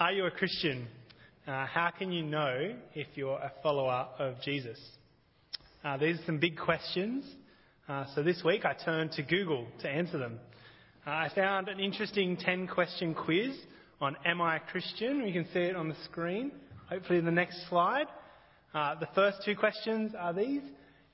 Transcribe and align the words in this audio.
Are 0.00 0.12
you 0.12 0.26
a 0.26 0.30
Christian? 0.30 0.86
Uh, 1.44 1.66
how 1.66 1.90
can 1.90 2.12
you 2.12 2.22
know 2.22 2.72
if 2.94 3.08
you're 3.16 3.36
a 3.36 3.50
follower 3.64 4.06
of 4.20 4.40
Jesus? 4.44 4.78
Uh, 5.84 5.96
these 5.96 6.20
are 6.20 6.24
some 6.24 6.38
big 6.38 6.56
questions. 6.56 7.24
Uh, 7.88 8.04
so 8.14 8.22
this 8.22 8.40
week 8.44 8.64
I 8.64 8.74
turned 8.74 9.10
to 9.12 9.24
Google 9.24 9.66
to 9.80 9.88
answer 9.88 10.16
them. 10.16 10.38
Uh, 11.04 11.10
I 11.10 11.30
found 11.34 11.68
an 11.68 11.80
interesting 11.80 12.36
10 12.36 12.68
question 12.68 13.12
quiz 13.12 13.58
on 14.00 14.16
Am 14.24 14.40
I 14.40 14.58
a 14.58 14.60
Christian? 14.60 15.26
You 15.26 15.32
can 15.32 15.52
see 15.52 15.62
it 15.62 15.74
on 15.74 15.88
the 15.88 15.96
screen, 16.04 16.52
hopefully 16.88 17.18
in 17.18 17.24
the 17.24 17.32
next 17.32 17.68
slide. 17.68 18.06
Uh, 18.72 18.94
the 19.00 19.08
first 19.16 19.38
two 19.44 19.56
questions 19.56 20.12
are 20.16 20.32
these 20.32 20.62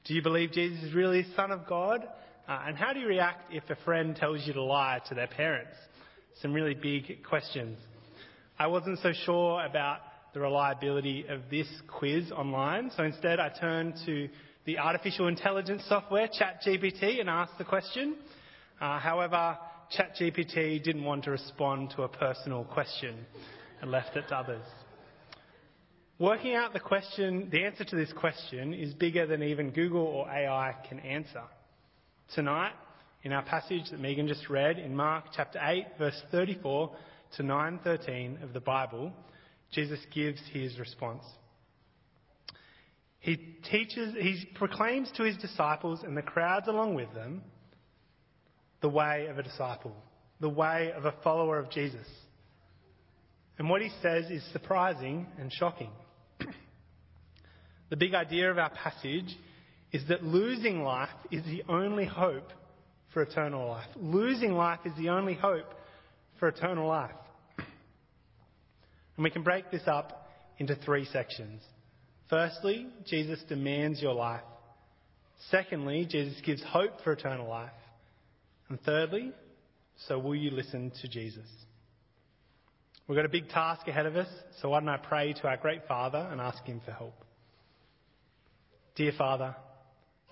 Do 0.05 0.13
you 0.13 0.21
believe 0.21 0.53
Jesus 0.53 0.85
is 0.85 0.93
really 0.93 1.23
the 1.23 1.35
Son 1.35 1.51
of 1.53 1.67
God? 1.67 2.07
Uh, 2.47 2.65
and 2.67 2.77
how 2.77 2.93
do 2.93 3.01
you 3.01 3.07
react 3.07 3.51
if 3.51 3.63
a 3.71 3.83
friend 3.83 4.15
tells 4.15 4.47
you 4.47 4.53
to 4.53 4.63
lie 4.63 5.01
to 5.09 5.15
their 5.15 5.29
parents? 5.29 5.73
Some 6.43 6.53
really 6.53 6.75
big 6.75 7.25
questions. 7.25 7.79
I 8.57 8.69
wasn't 8.69 9.01
so 9.01 9.13
sure 9.25 9.65
about 9.65 9.99
the 10.33 10.39
reliability 10.39 11.27
of 11.29 11.41
this 11.51 11.67
quiz 11.89 12.31
online, 12.31 12.93
so 12.97 13.03
instead 13.03 13.41
I 13.41 13.49
turned 13.49 13.95
to 14.07 14.29
the 14.65 14.79
artificial 14.79 15.27
intelligence 15.27 15.83
software 15.89 16.29
ChatGPT 16.29 17.19
and 17.19 17.29
asked 17.29 17.59
the 17.59 17.65
question. 17.65 18.15
Uh, 18.81 19.01
however, 19.01 19.59
ChatGPT 19.99 20.85
didn't 20.85 21.03
want 21.03 21.25
to 21.25 21.33
respond 21.33 21.95
to 21.97 22.05
a 22.05 22.09
personal 22.09 22.63
question 22.63 23.27
and 23.83 23.91
left 23.91 24.17
it 24.17 24.29
to 24.29 24.37
others. 24.37 24.65
Working 26.21 26.55
out 26.55 26.73
the 26.73 26.81
question, 26.81 27.49
the 27.51 27.65
answer 27.65 27.83
to 27.83 27.97
this 27.97 28.13
question 28.13 28.73
is 28.73 28.95
bigger 28.95 29.27
than 29.27 29.43
even 29.43 29.71
Google 29.71 30.07
or 30.07 30.29
AI 30.31 30.77
can 30.89 31.01
answer. 31.01 31.43
Tonight, 32.37 32.73
in 33.25 33.33
our 33.33 33.43
passage 33.43 33.91
that 33.91 33.99
Megan 33.99 34.29
just 34.29 34.49
read 34.49 34.79
in 34.79 34.95
Mark 34.95 35.25
chapter 35.35 35.59
8, 35.61 35.87
verse 35.99 36.23
34 36.31 36.95
to 37.37 37.43
9:13 37.43 38.43
of 38.43 38.53
the 38.53 38.61
Bible, 38.61 39.13
Jesus 39.73 40.01
gives 40.13 40.41
his 40.53 40.79
response. 40.79 41.25
He 43.19 43.37
teaches, 43.71 44.15
he 44.15 44.47
proclaims 44.55 45.11
to 45.13 45.25
his 45.25 45.37
disciples 45.39 46.03
and 46.03 46.17
the 46.17 46.23
crowds 46.23 46.69
along 46.69 46.95
with 46.95 47.13
them 47.15 47.43
the 48.83 48.89
way 48.89 49.29
of 49.31 49.39
a 49.39 49.43
disciple, 49.43 49.97
the 50.41 50.49
way 50.49 50.93
of 50.95 51.07
a 51.07 51.15
follower 51.25 51.59
of 51.59 51.71
Jesus. 51.71 52.07
And 53.59 53.71
what 53.71 53.81
he 53.81 53.91
says 54.03 54.31
is 54.31 54.43
surprising 54.53 55.27
and 55.39 55.51
shocking. 55.53 55.91
the 57.89 57.97
big 57.97 58.15
idea 58.15 58.51
of 58.51 58.59
our 58.59 58.71
passage 58.71 59.35
is 59.91 60.07
that 60.09 60.23
losing 60.23 60.83
life 60.83 61.09
is 61.31 61.43
the 61.45 61.63
only 61.69 62.05
hope 62.05 62.51
for 63.15 63.23
eternal 63.23 63.69
life. 63.69 63.89
Losing 63.97 64.53
life 64.53 64.81
is 64.85 64.93
the 64.99 65.09
only 65.09 65.35
hope 65.35 65.73
for 66.39 66.49
eternal 66.49 66.87
life. 66.87 67.15
And 69.17 69.25
we 69.25 69.31
can 69.31 69.43
break 69.43 69.71
this 69.71 69.87
up 69.87 70.29
into 70.59 70.75
three 70.77 71.05
sections. 71.07 71.63
Firstly, 72.29 72.89
Jesus 73.07 73.43
demands 73.49 74.01
your 74.01 74.15
life. 74.15 74.43
Secondly, 75.51 76.07
Jesus 76.09 76.41
gives 76.45 76.63
hope 76.63 77.03
for 77.03 77.13
eternal 77.13 77.49
life. 77.49 77.71
And 78.69 78.81
thirdly, 78.83 79.33
so 80.09 80.19
will 80.19 80.35
you 80.35 80.51
listen 80.51 80.93
to 81.03 81.09
Jesus? 81.09 81.47
We've 83.07 83.17
got 83.17 83.27
a 83.27 83.31
big 83.31 83.51
task 83.51 83.87
ahead 83.87 84.07
of 84.07 84.17
us, 84.17 84.29
so 84.61 84.71
why 84.71 84.81
don't 84.81 84.89
I 84.89 84.97
pray 84.97 85.35
to 85.35 85.47
our 85.47 85.59
great 85.59 85.87
Father 85.87 86.27
and 86.31 86.41
ask 86.41 86.65
Him 86.65 86.81
for 86.85 86.93
help? 86.93 87.15
Dear 88.97 89.13
Father, 89.19 89.55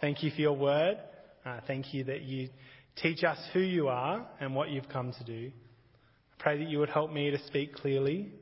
thank 0.00 0.22
you 0.22 0.30
for 0.30 0.40
your 0.40 0.56
word. 0.56 0.96
Uh, 1.44 1.60
thank 1.66 1.92
you 1.92 2.04
that 2.04 2.22
you 2.22 2.48
teach 2.96 3.24
us 3.24 3.38
who 3.52 3.60
you 3.60 3.88
are 3.88 4.26
and 4.40 4.54
what 4.54 4.70
you've 4.70 4.88
come 4.88 5.12
to 5.12 5.24
do. 5.24 5.50
I 5.50 6.42
pray 6.42 6.58
that 6.58 6.68
you 6.68 6.78
would 6.78 6.88
help 6.88 7.12
me 7.12 7.30
to 7.30 7.38
speak 7.46 7.74
clearly 7.74 8.32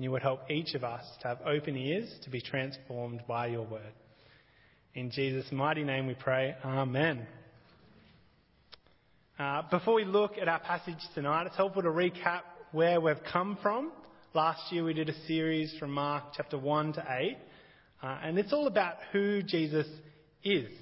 and 0.00 0.04
you 0.06 0.10
would 0.10 0.22
help 0.22 0.50
each 0.50 0.72
of 0.72 0.82
us 0.82 1.04
to 1.20 1.28
have 1.28 1.42
open 1.44 1.76
ears 1.76 2.10
to 2.24 2.30
be 2.30 2.40
transformed 2.40 3.20
by 3.28 3.48
your 3.48 3.66
word. 3.66 3.92
In 4.94 5.10
Jesus' 5.10 5.52
mighty 5.52 5.84
name 5.84 6.06
we 6.06 6.14
pray. 6.14 6.56
Amen. 6.64 7.26
Uh, 9.38 9.60
before 9.70 9.92
we 9.92 10.06
look 10.06 10.38
at 10.40 10.48
our 10.48 10.60
passage 10.60 10.96
tonight, 11.14 11.48
it's 11.48 11.56
helpful 11.56 11.82
to 11.82 11.90
recap 11.90 12.40
where 12.72 12.98
we've 12.98 13.22
come 13.30 13.58
from. 13.60 13.92
Last 14.32 14.72
year 14.72 14.84
we 14.84 14.94
did 14.94 15.10
a 15.10 15.26
series 15.26 15.76
from 15.78 15.90
Mark 15.90 16.32
chapter 16.34 16.56
1 16.56 16.94
to 16.94 17.04
8, 17.06 17.36
uh, 18.02 18.18
and 18.24 18.38
it's 18.38 18.54
all 18.54 18.68
about 18.68 18.94
who 19.12 19.42
Jesus 19.42 19.86
is. 20.42 20.72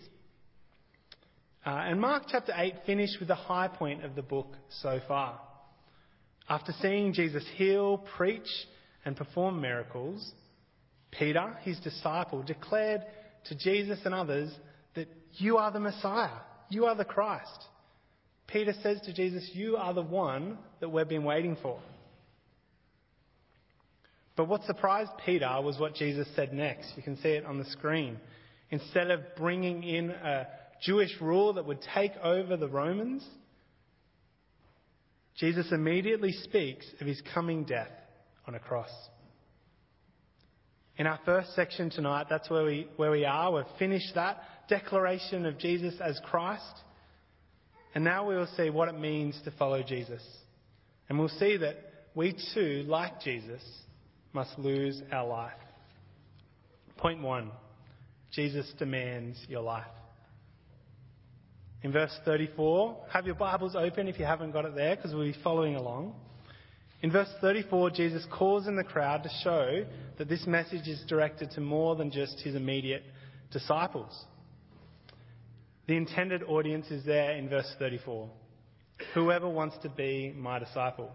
Uh, 1.67 1.71
and 1.71 2.01
Mark 2.01 2.23
chapter 2.29 2.53
8 2.57 2.73
finished 2.87 3.17
with 3.19 3.27
the 3.27 3.35
high 3.35 3.67
point 3.67 4.05
of 4.05 4.15
the 4.15 4.23
book 4.23 4.55
so 4.81 5.01
far. 5.09 5.41
After 6.49 6.73
seeing 6.81 7.13
Jesus 7.13 7.45
heal, 7.57 7.99
preach, 8.17 8.47
and 9.09 9.17
perform 9.17 9.59
miracles, 9.59 10.33
Peter, 11.11 11.57
his 11.63 11.79
disciple, 11.81 12.43
declared 12.43 13.01
to 13.47 13.55
Jesus 13.57 13.99
and 14.05 14.15
others 14.15 14.53
that 14.95 15.09
you 15.39 15.57
are 15.57 15.73
the 15.73 15.81
Messiah, 15.81 16.39
you 16.69 16.85
are 16.85 16.95
the 16.95 17.07
Christ. 17.07 17.65
Peter 18.47 18.75
says 18.83 19.01
to 19.07 19.15
Jesus, 19.15 19.49
You 19.55 19.79
are 19.79 19.95
the 19.95 20.03
one 20.03 20.59
that 20.81 20.91
we've 20.91 21.09
been 21.09 21.25
waiting 21.25 21.57
for. 21.63 21.81
But 24.37 24.47
what 24.47 24.63
surprised 24.65 25.11
Peter 25.25 25.59
was 25.63 25.79
what 25.79 25.95
Jesus 25.95 26.29
said 26.37 26.53
next. 26.53 26.93
You 26.95 27.03
can 27.03 27.17
see 27.17 27.31
it 27.31 27.47
on 27.47 27.59
the 27.59 27.65
screen. 27.65 28.19
Instead 28.71 29.11
of 29.11 29.21
bringing 29.39 29.85
in 29.85 30.11
a 30.11 30.47
Jewish 30.83 31.13
rule 31.19 31.55
that 31.55 31.65
would 31.65 31.81
take 31.95 32.13
over 32.23 32.59
the 32.59 32.69
Romans, 32.69 33.25
Jesus 35.39 35.73
immediately 35.73 36.33
speaks 36.33 36.85
of 37.01 37.07
his 37.07 37.23
coming 37.33 37.65
death 37.65 37.89
on 38.49 38.55
a 38.55 38.59
cross. 38.59 38.91
In 40.97 41.07
our 41.07 41.21
first 41.25 41.55
section 41.55 41.91
tonight, 41.91 42.27
that's 42.29 42.51
where 42.51 42.65
we, 42.65 42.89
where 42.97 43.13
we 43.13 43.25
are. 43.25 43.53
We've 43.53 43.65
finished 43.79 44.15
that 44.17 44.43
declaration 44.69 45.47
of 45.47 45.59
Jesus 45.59 45.95
as 46.01 46.21
Christ. 46.25 46.65
And 47.95 48.03
now 48.03 48.27
we 48.27 48.35
will 48.35 48.49
see 48.57 48.71
what 48.71 48.89
it 48.89 48.99
means 48.99 49.41
to 49.45 49.53
follow 49.53 49.83
Jesus. 49.83 50.23
And 51.09 51.19
we'll 51.19 51.29
see 51.29 51.57
that 51.59 51.77
we 52.15 52.37
too, 52.55 52.85
like 52.89 53.21
Jesus, 53.21 53.63
must 54.33 54.59
lose 54.59 55.01
our 55.13 55.27
life. 55.27 55.53
Point 56.97 57.23
one 57.23 57.53
Jesus 58.33 58.71
demands 58.79 59.39
your 59.49 59.63
life. 59.63 59.87
In 61.83 61.93
verse 61.93 62.17
34, 62.25 63.05
have 63.13 63.25
your 63.25 63.37
Bibles 63.37 63.77
open 63.77 64.09
if 64.09 64.19
you 64.19 64.25
haven't 64.25 64.51
got 64.51 64.65
it 64.65 64.75
there, 64.75 64.97
because 64.97 65.15
we'll 65.15 65.33
be 65.33 65.37
following 65.45 65.77
along. 65.77 66.15
In 67.01 67.13
verse 67.13 67.29
34, 67.41 67.91
Jesus 67.91 68.27
calls 68.33 68.67
in 68.67 68.75
the 68.75 68.85
crowd 68.85 69.23
to 69.23 69.31
show 69.45 69.85
that 70.19 70.29
this 70.29 70.47
message 70.47 70.89
is 70.89 71.01
directed 71.07 71.51
to 71.53 71.61
more 71.61 71.95
than 71.95 72.11
just 72.11 72.41
his 72.41 72.57
immediate 72.57 73.05
disciples. 73.53 74.25
The 75.87 75.97
intended 75.97 76.43
audience 76.43 76.91
is 76.91 77.05
there 77.05 77.37
in 77.37 77.49
verse 77.49 77.73
34. 77.79 78.29
Whoever 79.15 79.49
wants 79.49 79.77
to 79.83 79.89
be 79.89 80.35
my 80.37 80.59
disciple. 80.59 81.15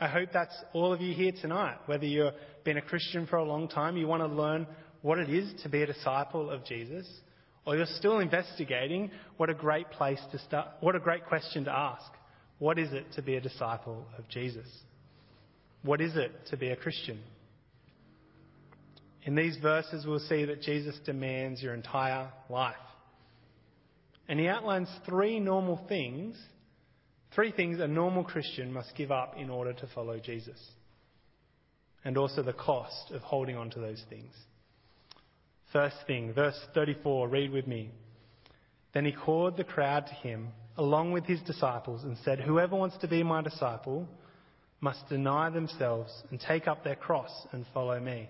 I 0.00 0.08
hope 0.08 0.30
that's 0.32 0.56
all 0.72 0.92
of 0.92 1.00
you 1.00 1.12
here 1.12 1.32
tonight. 1.40 1.78
Whether 1.86 2.06
you've 2.06 2.32
been 2.64 2.76
a 2.76 2.82
Christian 2.82 3.26
for 3.26 3.36
a 3.36 3.44
long 3.44 3.68
time, 3.68 3.96
you 3.96 4.06
want 4.06 4.22
to 4.22 4.28
learn 4.28 4.66
what 5.02 5.18
it 5.18 5.28
is 5.28 5.60
to 5.62 5.68
be 5.68 5.82
a 5.82 5.86
disciple 5.86 6.50
of 6.50 6.64
Jesus, 6.64 7.06
or 7.64 7.76
you're 7.76 7.86
still 7.86 8.20
investigating, 8.20 9.10
what 9.36 9.50
a 9.50 9.54
great 9.54 9.90
place 9.90 10.20
to 10.32 10.38
start, 10.38 10.68
what 10.80 10.96
a 10.96 11.00
great 11.00 11.26
question 11.26 11.64
to 11.64 11.72
ask. 11.72 12.10
What 12.58 12.78
is 12.78 12.92
it 12.92 13.06
to 13.14 13.22
be 13.22 13.36
a 13.36 13.40
disciple 13.40 14.06
of 14.18 14.28
Jesus? 14.28 14.66
What 15.82 16.00
is 16.00 16.16
it 16.16 16.32
to 16.50 16.56
be 16.56 16.70
a 16.70 16.76
Christian? 16.76 17.20
In 19.24 19.34
these 19.34 19.56
verses, 19.60 20.06
we'll 20.06 20.20
see 20.20 20.44
that 20.44 20.62
Jesus 20.62 20.96
demands 21.04 21.62
your 21.62 21.74
entire 21.74 22.30
life. 22.48 22.74
And 24.28 24.40
he 24.40 24.48
outlines 24.48 24.88
three 25.04 25.40
normal 25.40 25.84
things, 25.88 26.36
three 27.34 27.52
things 27.52 27.80
a 27.80 27.86
normal 27.86 28.24
Christian 28.24 28.72
must 28.72 28.94
give 28.96 29.10
up 29.10 29.34
in 29.36 29.50
order 29.50 29.72
to 29.72 29.88
follow 29.94 30.18
Jesus. 30.18 30.58
And 32.04 32.16
also 32.16 32.42
the 32.42 32.52
cost 32.52 33.10
of 33.12 33.20
holding 33.22 33.56
on 33.56 33.70
to 33.70 33.80
those 33.80 34.02
things. 34.08 34.32
First 35.72 35.96
thing, 36.06 36.32
verse 36.32 36.58
34, 36.74 37.28
read 37.28 37.50
with 37.50 37.66
me. 37.66 37.90
Then 38.94 39.04
he 39.04 39.12
called 39.12 39.56
the 39.56 39.64
crowd 39.64 40.06
to 40.06 40.14
him, 40.14 40.48
along 40.76 41.12
with 41.12 41.24
his 41.24 41.40
disciples, 41.42 42.04
and 42.04 42.16
said, 42.24 42.40
Whoever 42.40 42.76
wants 42.76 42.96
to 42.98 43.08
be 43.08 43.22
my 43.22 43.42
disciple 43.42 44.08
must 44.80 45.08
deny 45.08 45.50
themselves 45.50 46.12
and 46.30 46.40
take 46.40 46.68
up 46.68 46.84
their 46.84 46.96
cross 46.96 47.30
and 47.52 47.64
follow 47.72 47.98
me. 47.98 48.28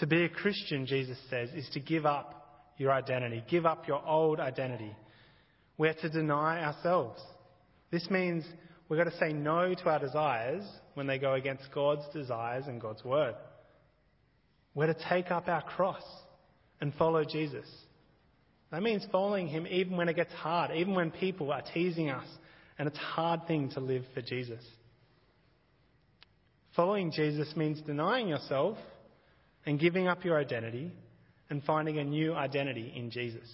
To 0.00 0.06
be 0.06 0.24
a 0.24 0.28
Christian, 0.28 0.86
Jesus 0.86 1.18
says, 1.30 1.50
is 1.54 1.68
to 1.72 1.80
give 1.80 2.04
up 2.04 2.72
your 2.76 2.92
identity. 2.92 3.42
Give 3.48 3.64
up 3.64 3.86
your 3.86 4.04
old 4.06 4.40
identity. 4.40 4.94
We're 5.78 5.94
to 5.94 6.08
deny 6.08 6.64
ourselves. 6.64 7.20
This 7.90 8.08
means 8.10 8.44
we've 8.88 8.98
got 8.98 9.10
to 9.10 9.18
say 9.18 9.32
no 9.32 9.72
to 9.74 9.88
our 9.88 10.00
desires 10.00 10.64
when 10.94 11.06
they 11.06 11.18
go 11.18 11.34
against 11.34 11.64
God's 11.72 12.02
desires 12.12 12.64
and 12.66 12.80
God's 12.80 13.04
word. 13.04 13.34
We're 14.74 14.92
to 14.92 15.08
take 15.08 15.30
up 15.30 15.48
our 15.48 15.62
cross 15.62 16.04
and 16.80 16.92
follow 16.94 17.24
Jesus. 17.24 17.66
That 18.74 18.82
means 18.82 19.06
following 19.12 19.46
him 19.46 19.68
even 19.68 19.96
when 19.96 20.08
it 20.08 20.16
gets 20.16 20.32
hard, 20.32 20.72
even 20.72 20.96
when 20.96 21.12
people 21.12 21.52
are 21.52 21.62
teasing 21.62 22.10
us, 22.10 22.26
and 22.76 22.88
it's 22.88 22.98
a 22.98 23.02
hard 23.02 23.46
thing 23.46 23.70
to 23.74 23.80
live 23.80 24.02
for 24.14 24.20
Jesus. 24.20 24.64
Following 26.74 27.12
Jesus 27.12 27.54
means 27.54 27.80
denying 27.82 28.26
yourself 28.26 28.76
and 29.64 29.78
giving 29.78 30.08
up 30.08 30.24
your 30.24 30.40
identity 30.40 30.90
and 31.50 31.62
finding 31.62 31.98
a 31.98 32.04
new 32.04 32.34
identity 32.34 32.92
in 32.96 33.12
Jesus. 33.12 33.48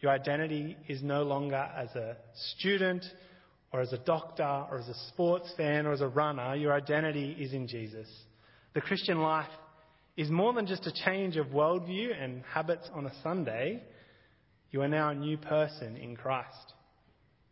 Your 0.00 0.10
identity 0.10 0.76
is 0.88 1.04
no 1.04 1.22
longer 1.22 1.54
as 1.54 1.94
a 1.94 2.16
student 2.56 3.04
or 3.72 3.80
as 3.80 3.92
a 3.92 3.98
doctor 3.98 4.42
or 4.42 4.80
as 4.80 4.88
a 4.88 5.08
sports 5.10 5.54
fan 5.56 5.86
or 5.86 5.92
as 5.92 6.00
a 6.00 6.08
runner. 6.08 6.56
Your 6.56 6.72
identity 6.72 7.36
is 7.38 7.52
in 7.52 7.68
Jesus. 7.68 8.08
The 8.74 8.80
Christian 8.80 9.20
life 9.20 9.46
is 10.16 10.30
more 10.30 10.52
than 10.52 10.66
just 10.66 10.86
a 10.86 10.92
change 11.04 11.36
of 11.36 11.48
worldview 11.48 12.10
and 12.20 12.42
habits 12.52 12.88
on 12.94 13.06
a 13.06 13.12
Sunday. 13.22 13.82
You 14.70 14.82
are 14.82 14.88
now 14.88 15.10
a 15.10 15.14
new 15.14 15.36
person 15.36 15.96
in 15.96 16.16
Christ. 16.16 16.72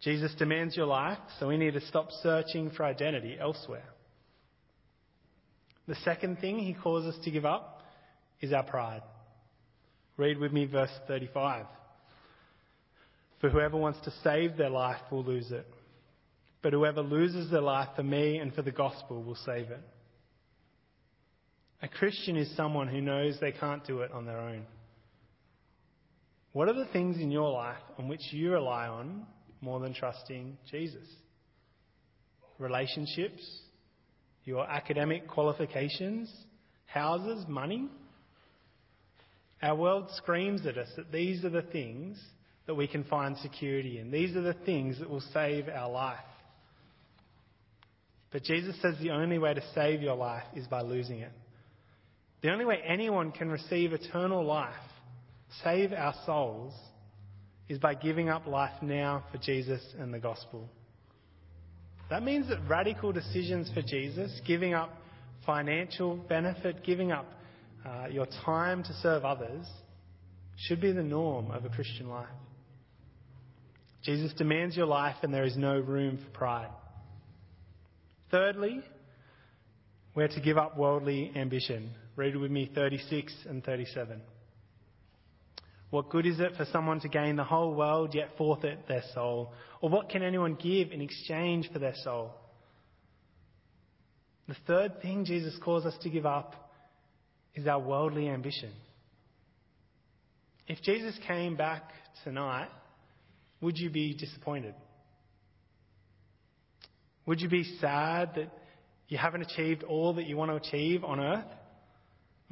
Jesus 0.00 0.34
demands 0.38 0.76
your 0.76 0.86
life, 0.86 1.18
so 1.38 1.48
we 1.48 1.56
need 1.56 1.74
to 1.74 1.80
stop 1.86 2.08
searching 2.22 2.70
for 2.70 2.84
identity 2.84 3.36
elsewhere. 3.40 3.88
The 5.86 5.94
second 5.96 6.38
thing 6.38 6.58
he 6.58 6.74
calls 6.74 7.04
us 7.04 7.22
to 7.24 7.30
give 7.30 7.44
up 7.44 7.82
is 8.40 8.52
our 8.52 8.62
pride. 8.62 9.02
Read 10.16 10.38
with 10.38 10.52
me 10.52 10.64
verse 10.64 10.90
35. 11.06 11.66
For 13.40 13.50
whoever 13.50 13.76
wants 13.76 13.98
to 14.04 14.12
save 14.22 14.56
their 14.56 14.70
life 14.70 15.00
will 15.10 15.24
lose 15.24 15.50
it. 15.50 15.66
But 16.62 16.72
whoever 16.72 17.02
loses 17.02 17.50
their 17.50 17.60
life 17.60 17.88
for 17.94 18.02
me 18.02 18.38
and 18.38 18.54
for 18.54 18.62
the 18.62 18.70
gospel 18.70 19.22
will 19.22 19.36
save 19.44 19.70
it. 19.70 19.82
A 21.84 21.88
Christian 21.88 22.38
is 22.38 22.50
someone 22.56 22.88
who 22.88 23.02
knows 23.02 23.36
they 23.42 23.52
can't 23.52 23.86
do 23.86 24.00
it 24.00 24.10
on 24.10 24.24
their 24.24 24.38
own. 24.38 24.64
What 26.52 26.66
are 26.70 26.72
the 26.72 26.90
things 26.94 27.18
in 27.18 27.30
your 27.30 27.52
life 27.52 27.76
on 27.98 28.08
which 28.08 28.22
you 28.30 28.52
rely 28.52 28.88
on 28.88 29.26
more 29.60 29.78
than 29.80 29.92
trusting 29.92 30.56
Jesus? 30.70 31.06
Relationships, 32.58 33.42
your 34.46 34.66
academic 34.66 35.28
qualifications, 35.28 36.32
houses, 36.86 37.44
money? 37.48 37.90
Our 39.60 39.76
world 39.76 40.08
screams 40.16 40.64
at 40.64 40.78
us 40.78 40.88
that 40.96 41.12
these 41.12 41.44
are 41.44 41.50
the 41.50 41.60
things 41.60 42.18
that 42.66 42.76
we 42.76 42.86
can 42.86 43.04
find 43.04 43.36
security 43.36 43.98
in. 43.98 44.10
These 44.10 44.34
are 44.36 44.42
the 44.42 44.54
things 44.54 45.00
that 45.00 45.10
will 45.10 45.24
save 45.34 45.68
our 45.68 45.90
life. 45.90 46.16
But 48.32 48.42
Jesus 48.42 48.74
says 48.80 48.94
the 49.02 49.10
only 49.10 49.38
way 49.38 49.52
to 49.52 49.62
save 49.74 50.00
your 50.00 50.16
life 50.16 50.44
is 50.56 50.66
by 50.66 50.80
losing 50.80 51.18
it. 51.18 51.32
The 52.44 52.52
only 52.52 52.66
way 52.66 52.78
anyone 52.86 53.32
can 53.32 53.48
receive 53.48 53.94
eternal 53.94 54.44
life, 54.44 54.74
save 55.62 55.94
our 55.94 56.12
souls, 56.26 56.74
is 57.70 57.78
by 57.78 57.94
giving 57.94 58.28
up 58.28 58.46
life 58.46 58.82
now 58.82 59.24
for 59.32 59.38
Jesus 59.38 59.80
and 59.98 60.12
the 60.12 60.18
gospel. 60.18 60.68
That 62.10 62.22
means 62.22 62.46
that 62.50 62.58
radical 62.68 63.12
decisions 63.12 63.70
for 63.72 63.80
Jesus, 63.80 64.42
giving 64.46 64.74
up 64.74 64.90
financial 65.46 66.16
benefit, 66.16 66.84
giving 66.84 67.12
up 67.12 67.24
uh, 67.82 68.08
your 68.10 68.26
time 68.44 68.82
to 68.82 68.92
serve 69.00 69.24
others, 69.24 69.66
should 70.58 70.82
be 70.82 70.92
the 70.92 71.02
norm 71.02 71.50
of 71.50 71.64
a 71.64 71.70
Christian 71.70 72.10
life. 72.10 72.28
Jesus 74.02 74.34
demands 74.34 74.76
your 74.76 74.84
life, 74.84 75.16
and 75.22 75.32
there 75.32 75.44
is 75.44 75.56
no 75.56 75.78
room 75.78 76.18
for 76.22 76.30
pride. 76.38 76.70
Thirdly, 78.30 78.82
we're 80.14 80.28
to 80.28 80.40
give 80.42 80.58
up 80.58 80.76
worldly 80.76 81.32
ambition. 81.34 81.88
Read 82.16 82.36
with 82.36 82.50
me 82.50 82.70
36 82.74 83.32
and 83.48 83.64
37. 83.64 84.20
What 85.90 86.10
good 86.10 86.26
is 86.26 86.40
it 86.40 86.52
for 86.56 86.64
someone 86.72 87.00
to 87.00 87.08
gain 87.08 87.36
the 87.36 87.44
whole 87.44 87.74
world 87.74 88.14
yet 88.14 88.30
forfeit 88.36 88.86
their 88.88 89.02
soul? 89.14 89.52
Or 89.80 89.90
what 89.90 90.08
can 90.08 90.22
anyone 90.22 90.54
give 90.54 90.90
in 90.90 91.00
exchange 91.00 91.70
for 91.72 91.78
their 91.78 91.94
soul? 92.02 92.32
The 94.48 94.56
third 94.66 95.00
thing 95.00 95.24
Jesus 95.24 95.56
calls 95.62 95.86
us 95.86 95.94
to 96.02 96.10
give 96.10 96.26
up 96.26 96.72
is 97.54 97.66
our 97.66 97.78
worldly 97.78 98.28
ambition. 98.28 98.72
If 100.66 100.82
Jesus 100.82 101.18
came 101.26 101.56
back 101.56 101.84
tonight 102.24 102.68
would 103.64 103.78
you 103.78 103.88
be 103.88 104.14
disappointed? 104.14 104.74
Would 107.24 107.40
you 107.40 107.48
be 107.48 107.64
sad 107.80 108.32
that 108.36 108.50
you 109.08 109.16
haven't 109.16 109.40
achieved 109.40 109.82
all 109.84 110.12
that 110.14 110.26
you 110.26 110.36
want 110.36 110.50
to 110.50 110.56
achieve 110.56 111.02
on 111.02 111.18
earth? 111.18 111.46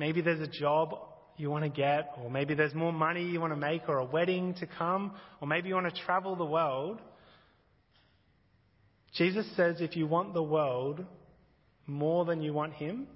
Maybe 0.03 0.21
there's 0.21 0.41
a 0.41 0.49
job 0.49 0.99
you 1.37 1.49
want 1.49 1.63
to 1.63 1.71
get, 1.71 2.15
or 2.21 2.29
maybe 2.29 2.55
there's 2.55 2.75
more 2.75 2.93
money 2.93 3.25
you 3.25 3.41
want 3.41 3.53
to 3.53 3.57
make, 3.57 3.83
or 3.89 3.99
a 3.99 4.05
wedding 4.05 4.53
to 4.55 4.67
come, 4.67 5.13
or 5.41 5.47
maybe 5.47 5.69
you 5.69 5.77
want 5.77 5.95
to 5.95 6.03
travel 6.03 6.35
the 6.35 6.45
world. 6.45 7.01
Jesus 9.15 9.47
says 9.55 9.77
if 9.79 9.95
you 9.95 10.09
want 10.09 10.35
the 10.35 10.43
world 10.43 11.07
more 11.87 12.25
than 12.25 12.43
you 12.43 12.53
want 12.53 12.73
Him, 12.73 13.07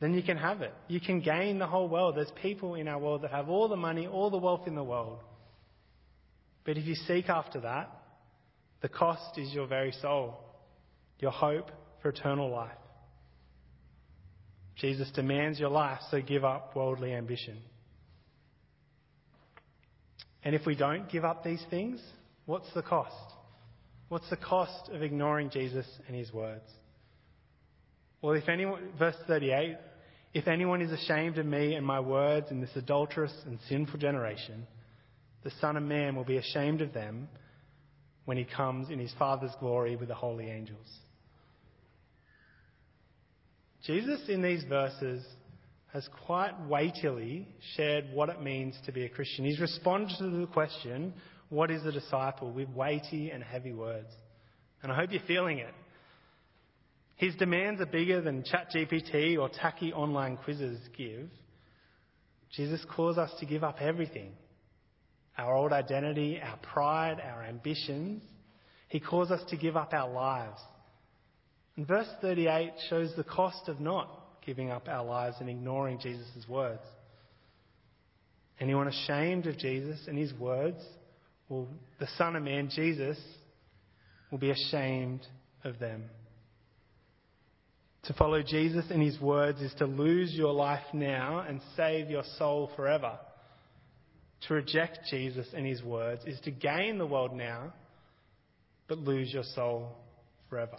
then 0.00 0.14
you 0.14 0.22
can 0.22 0.38
have 0.38 0.62
it. 0.62 0.72
You 0.88 0.98
can 0.98 1.20
gain 1.20 1.58
the 1.58 1.66
whole 1.66 1.90
world. 1.90 2.16
There's 2.16 2.32
people 2.40 2.76
in 2.76 2.88
our 2.88 2.98
world 2.98 3.20
that 3.20 3.32
have 3.32 3.50
all 3.50 3.68
the 3.68 3.76
money, 3.76 4.06
all 4.06 4.30
the 4.30 4.38
wealth 4.38 4.66
in 4.66 4.74
the 4.74 4.82
world. 4.82 5.18
But 6.64 6.78
if 6.78 6.86
you 6.86 6.94
seek 6.94 7.28
after 7.28 7.60
that, 7.60 7.90
the 8.80 8.88
cost 8.88 9.36
is 9.36 9.52
your 9.52 9.66
very 9.66 9.92
soul, 9.92 10.38
your 11.18 11.32
hope 11.32 11.70
for 12.00 12.08
eternal 12.08 12.50
life. 12.50 12.78
Jesus 14.82 15.08
demands 15.12 15.60
your 15.60 15.70
life, 15.70 16.00
so 16.10 16.20
give 16.20 16.44
up 16.44 16.74
worldly 16.74 17.14
ambition. 17.14 17.56
And 20.44 20.56
if 20.56 20.66
we 20.66 20.74
don't 20.74 21.08
give 21.08 21.24
up 21.24 21.44
these 21.44 21.64
things, 21.70 22.00
what's 22.46 22.66
the 22.74 22.82
cost? 22.82 23.14
What's 24.08 24.28
the 24.28 24.36
cost 24.36 24.90
of 24.90 25.00
ignoring 25.00 25.50
Jesus 25.50 25.86
and 26.08 26.16
his 26.16 26.32
words? 26.32 26.68
Well, 28.20 28.34
if 28.34 28.48
anyone, 28.48 28.88
verse 28.98 29.14
38, 29.28 29.76
if 30.34 30.48
anyone 30.48 30.82
is 30.82 30.90
ashamed 30.90 31.38
of 31.38 31.46
me 31.46 31.76
and 31.76 31.86
my 31.86 32.00
words 32.00 32.50
in 32.50 32.60
this 32.60 32.74
adulterous 32.74 33.32
and 33.46 33.60
sinful 33.68 34.00
generation, 34.00 34.66
the 35.44 35.52
Son 35.60 35.76
of 35.76 35.84
Man 35.84 36.16
will 36.16 36.24
be 36.24 36.38
ashamed 36.38 36.80
of 36.80 36.92
them 36.92 37.28
when 38.24 38.36
he 38.36 38.44
comes 38.44 38.90
in 38.90 38.98
his 38.98 39.14
Father's 39.16 39.54
glory 39.60 39.94
with 39.94 40.08
the 40.08 40.14
holy 40.16 40.50
angels. 40.50 40.88
Jesus, 43.84 44.20
in 44.28 44.42
these 44.42 44.64
verses, 44.64 45.24
has 45.92 46.08
quite 46.24 46.52
weightily 46.68 47.46
shared 47.76 48.06
what 48.12 48.28
it 48.28 48.40
means 48.40 48.74
to 48.86 48.92
be 48.92 49.04
a 49.04 49.08
Christian. 49.08 49.44
He's 49.44 49.60
responded 49.60 50.16
to 50.18 50.30
the 50.30 50.46
question, 50.46 51.12
What 51.48 51.70
is 51.70 51.84
a 51.84 51.92
disciple? 51.92 52.50
with 52.50 52.68
weighty 52.70 53.30
and 53.30 53.42
heavy 53.42 53.72
words. 53.72 54.08
And 54.82 54.90
I 54.90 54.96
hope 54.96 55.12
you're 55.12 55.22
feeling 55.26 55.58
it. 55.58 55.74
His 57.16 57.34
demands 57.36 57.80
are 57.80 57.86
bigger 57.86 58.20
than 58.20 58.42
ChatGPT 58.42 59.38
or 59.38 59.48
tacky 59.48 59.92
online 59.92 60.38
quizzes 60.38 60.80
give. 60.96 61.28
Jesus 62.52 62.84
calls 62.94 63.18
us 63.18 63.30
to 63.40 63.46
give 63.46 63.64
up 63.64 63.76
everything 63.80 64.32
our 65.38 65.56
old 65.56 65.72
identity, 65.72 66.40
our 66.42 66.58
pride, 66.58 67.18
our 67.20 67.42
ambitions. 67.42 68.22
He 68.88 69.00
calls 69.00 69.30
us 69.30 69.40
to 69.48 69.56
give 69.56 69.76
up 69.76 69.94
our 69.94 70.10
lives. 70.10 70.60
And 71.76 71.86
verse 71.86 72.08
38 72.20 72.72
shows 72.90 73.12
the 73.16 73.24
cost 73.24 73.68
of 73.68 73.80
not 73.80 74.08
giving 74.44 74.70
up 74.70 74.88
our 74.88 75.04
lives 75.04 75.36
and 75.40 75.48
ignoring 75.48 75.98
Jesus' 75.98 76.46
words. 76.48 76.82
Anyone 78.60 78.88
ashamed 78.88 79.46
of 79.46 79.58
Jesus 79.58 79.98
and 80.06 80.18
his 80.18 80.32
words, 80.34 80.78
well, 81.48 81.66
the 81.98 82.08
Son 82.18 82.36
of 82.36 82.42
Man, 82.42 82.70
Jesus, 82.74 83.18
will 84.30 84.38
be 84.38 84.50
ashamed 84.50 85.20
of 85.64 85.78
them. 85.78 86.04
To 88.04 88.14
follow 88.14 88.42
Jesus 88.42 88.86
and 88.90 89.00
his 89.00 89.20
words 89.20 89.60
is 89.60 89.72
to 89.74 89.86
lose 89.86 90.32
your 90.34 90.52
life 90.52 90.84
now 90.92 91.44
and 91.46 91.60
save 91.76 92.10
your 92.10 92.24
soul 92.36 92.70
forever. 92.74 93.18
To 94.48 94.54
reject 94.54 95.00
Jesus 95.08 95.46
and 95.54 95.64
his 95.64 95.82
words 95.82 96.22
is 96.26 96.40
to 96.40 96.50
gain 96.50 96.98
the 96.98 97.06
world 97.06 97.32
now, 97.32 97.72
but 98.88 98.98
lose 98.98 99.32
your 99.32 99.44
soul 99.54 99.96
forever. 100.50 100.78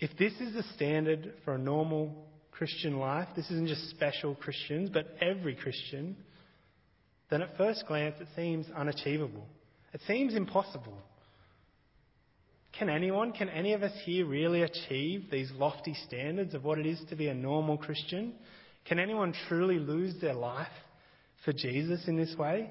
If 0.00 0.16
this 0.18 0.32
is 0.40 0.54
the 0.54 0.64
standard 0.74 1.34
for 1.44 1.54
a 1.54 1.58
normal 1.58 2.26
Christian 2.50 2.98
life, 2.98 3.28
this 3.36 3.50
isn't 3.50 3.68
just 3.68 3.90
special 3.90 4.34
Christians, 4.34 4.90
but 4.92 5.16
every 5.20 5.54
Christian, 5.54 6.16
then 7.30 7.42
at 7.42 7.56
first 7.56 7.84
glance 7.86 8.16
it 8.20 8.28
seems 8.36 8.66
unachievable. 8.76 9.46
It 9.92 10.00
seems 10.06 10.34
impossible. 10.34 10.98
Can 12.78 12.90
anyone, 12.90 13.32
can 13.32 13.48
any 13.48 13.72
of 13.72 13.82
us 13.82 13.92
here 14.04 14.26
really 14.26 14.62
achieve 14.62 15.30
these 15.30 15.50
lofty 15.52 15.94
standards 16.06 16.54
of 16.54 16.64
what 16.64 16.78
it 16.78 16.86
is 16.86 17.00
to 17.08 17.16
be 17.16 17.28
a 17.28 17.34
normal 17.34 17.78
Christian? 17.78 18.34
Can 18.84 18.98
anyone 18.98 19.32
truly 19.48 19.78
lose 19.78 20.20
their 20.20 20.34
life 20.34 20.66
for 21.44 21.52
Jesus 21.52 22.06
in 22.08 22.16
this 22.16 22.34
way? 22.36 22.70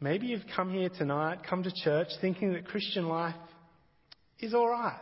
Maybe 0.00 0.26
you've 0.26 0.46
come 0.54 0.72
here 0.72 0.90
tonight, 0.90 1.38
come 1.48 1.62
to 1.62 1.72
church, 1.82 2.08
thinking 2.20 2.52
that 2.52 2.66
Christian 2.66 3.08
life 3.08 3.34
is 4.40 4.54
all 4.54 4.68
right. 4.68 5.00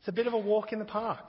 It's 0.00 0.08
a 0.08 0.12
bit 0.12 0.26
of 0.26 0.32
a 0.32 0.38
walk 0.38 0.72
in 0.72 0.78
the 0.78 0.84
park. 0.84 1.24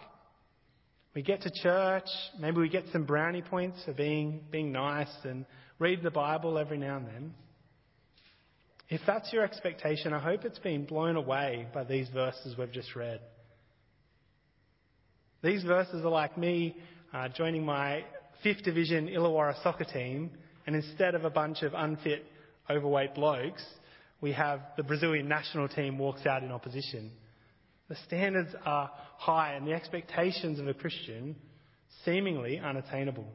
We 1.15 1.23
get 1.23 1.41
to 1.41 1.51
church, 1.51 2.07
maybe 2.39 2.57
we 2.57 2.69
get 2.69 2.85
some 2.91 3.03
brownie 3.03 3.41
points 3.41 3.83
for 3.83 3.93
being, 3.93 4.41
being 4.51 4.71
nice 4.71 5.13
and 5.23 5.45
read 5.79 6.03
the 6.03 6.11
Bible 6.11 6.57
every 6.57 6.77
now 6.77 6.97
and 6.97 7.07
then. 7.07 7.33
If 8.89 9.01
that's 9.05 9.31
your 9.33 9.43
expectation, 9.43 10.13
I 10.13 10.19
hope 10.19 10.45
it's 10.45 10.59
been 10.59 10.85
blown 10.85 11.15
away 11.15 11.67
by 11.73 11.83
these 11.83 12.09
verses 12.09 12.55
we've 12.57 12.71
just 12.71 12.95
read. 12.95 13.21
These 15.43 15.63
verses 15.63 16.03
are 16.03 16.11
like 16.11 16.37
me 16.37 16.75
uh, 17.13 17.29
joining 17.29 17.65
my 17.65 18.03
5th 18.45 18.63
Division 18.63 19.07
Illawarra 19.07 19.61
soccer 19.63 19.85
team, 19.85 20.31
and 20.65 20.75
instead 20.75 21.15
of 21.15 21.23
a 21.23 21.29
bunch 21.29 21.61
of 21.63 21.73
unfit, 21.73 22.25
overweight 22.69 23.15
blokes, 23.15 23.63
we 24.21 24.33
have 24.33 24.61
the 24.77 24.83
Brazilian 24.83 25.27
national 25.27 25.69
team 25.69 25.97
walks 25.97 26.25
out 26.25 26.43
in 26.43 26.51
opposition. 26.51 27.11
The 27.87 27.95
standards 28.07 28.53
are 28.65 28.91
high, 29.17 29.53
and 29.53 29.65
the 29.65 29.73
expectations 29.73 30.59
of 30.59 30.67
a 30.67 30.73
Christian 30.73 31.35
seemingly 32.05 32.59
unattainable. 32.59 33.27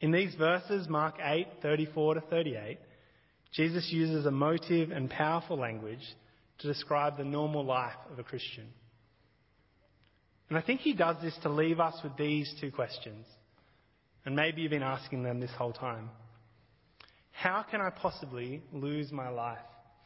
In 0.00 0.10
these 0.10 0.34
verses, 0.34 0.88
Mark 0.88 1.16
8, 1.22 1.46
34 1.62 2.14
to 2.14 2.20
38, 2.22 2.78
Jesus 3.52 3.88
uses 3.90 4.26
emotive 4.26 4.90
and 4.90 5.10
powerful 5.10 5.58
language 5.58 6.00
to 6.58 6.66
describe 6.66 7.16
the 7.16 7.24
normal 7.24 7.64
life 7.64 7.96
of 8.10 8.18
a 8.18 8.22
Christian. 8.22 8.66
And 10.48 10.58
I 10.58 10.62
think 10.62 10.80
he 10.80 10.94
does 10.94 11.16
this 11.22 11.36
to 11.42 11.48
leave 11.48 11.80
us 11.80 11.94
with 12.02 12.16
these 12.16 12.52
two 12.60 12.72
questions. 12.72 13.26
And 14.24 14.34
maybe 14.34 14.62
you've 14.62 14.70
been 14.70 14.82
asking 14.82 15.22
them 15.22 15.40
this 15.40 15.50
whole 15.56 15.72
time. 15.72 16.10
How 17.32 17.64
can 17.68 17.80
I 17.80 17.90
possibly 17.90 18.62
lose 18.72 19.10
my 19.12 19.28
life 19.28 19.58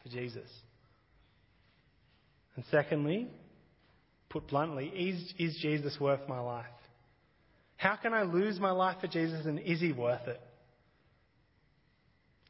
for 0.03 0.09
Jesus? 0.09 0.49
And 2.55 2.63
secondly, 2.71 3.27
put 4.29 4.47
bluntly, 4.47 4.87
is, 4.87 5.33
is 5.37 5.57
Jesus 5.61 5.97
worth 5.99 6.27
my 6.27 6.39
life? 6.39 6.65
How 7.77 7.97
can 7.97 8.13
I 8.13 8.23
lose 8.23 8.59
my 8.59 8.71
life 8.71 8.97
for 9.01 9.07
Jesus 9.07 9.45
and 9.45 9.59
is 9.59 9.81
he 9.81 9.91
worth 9.91 10.27
it? 10.27 10.39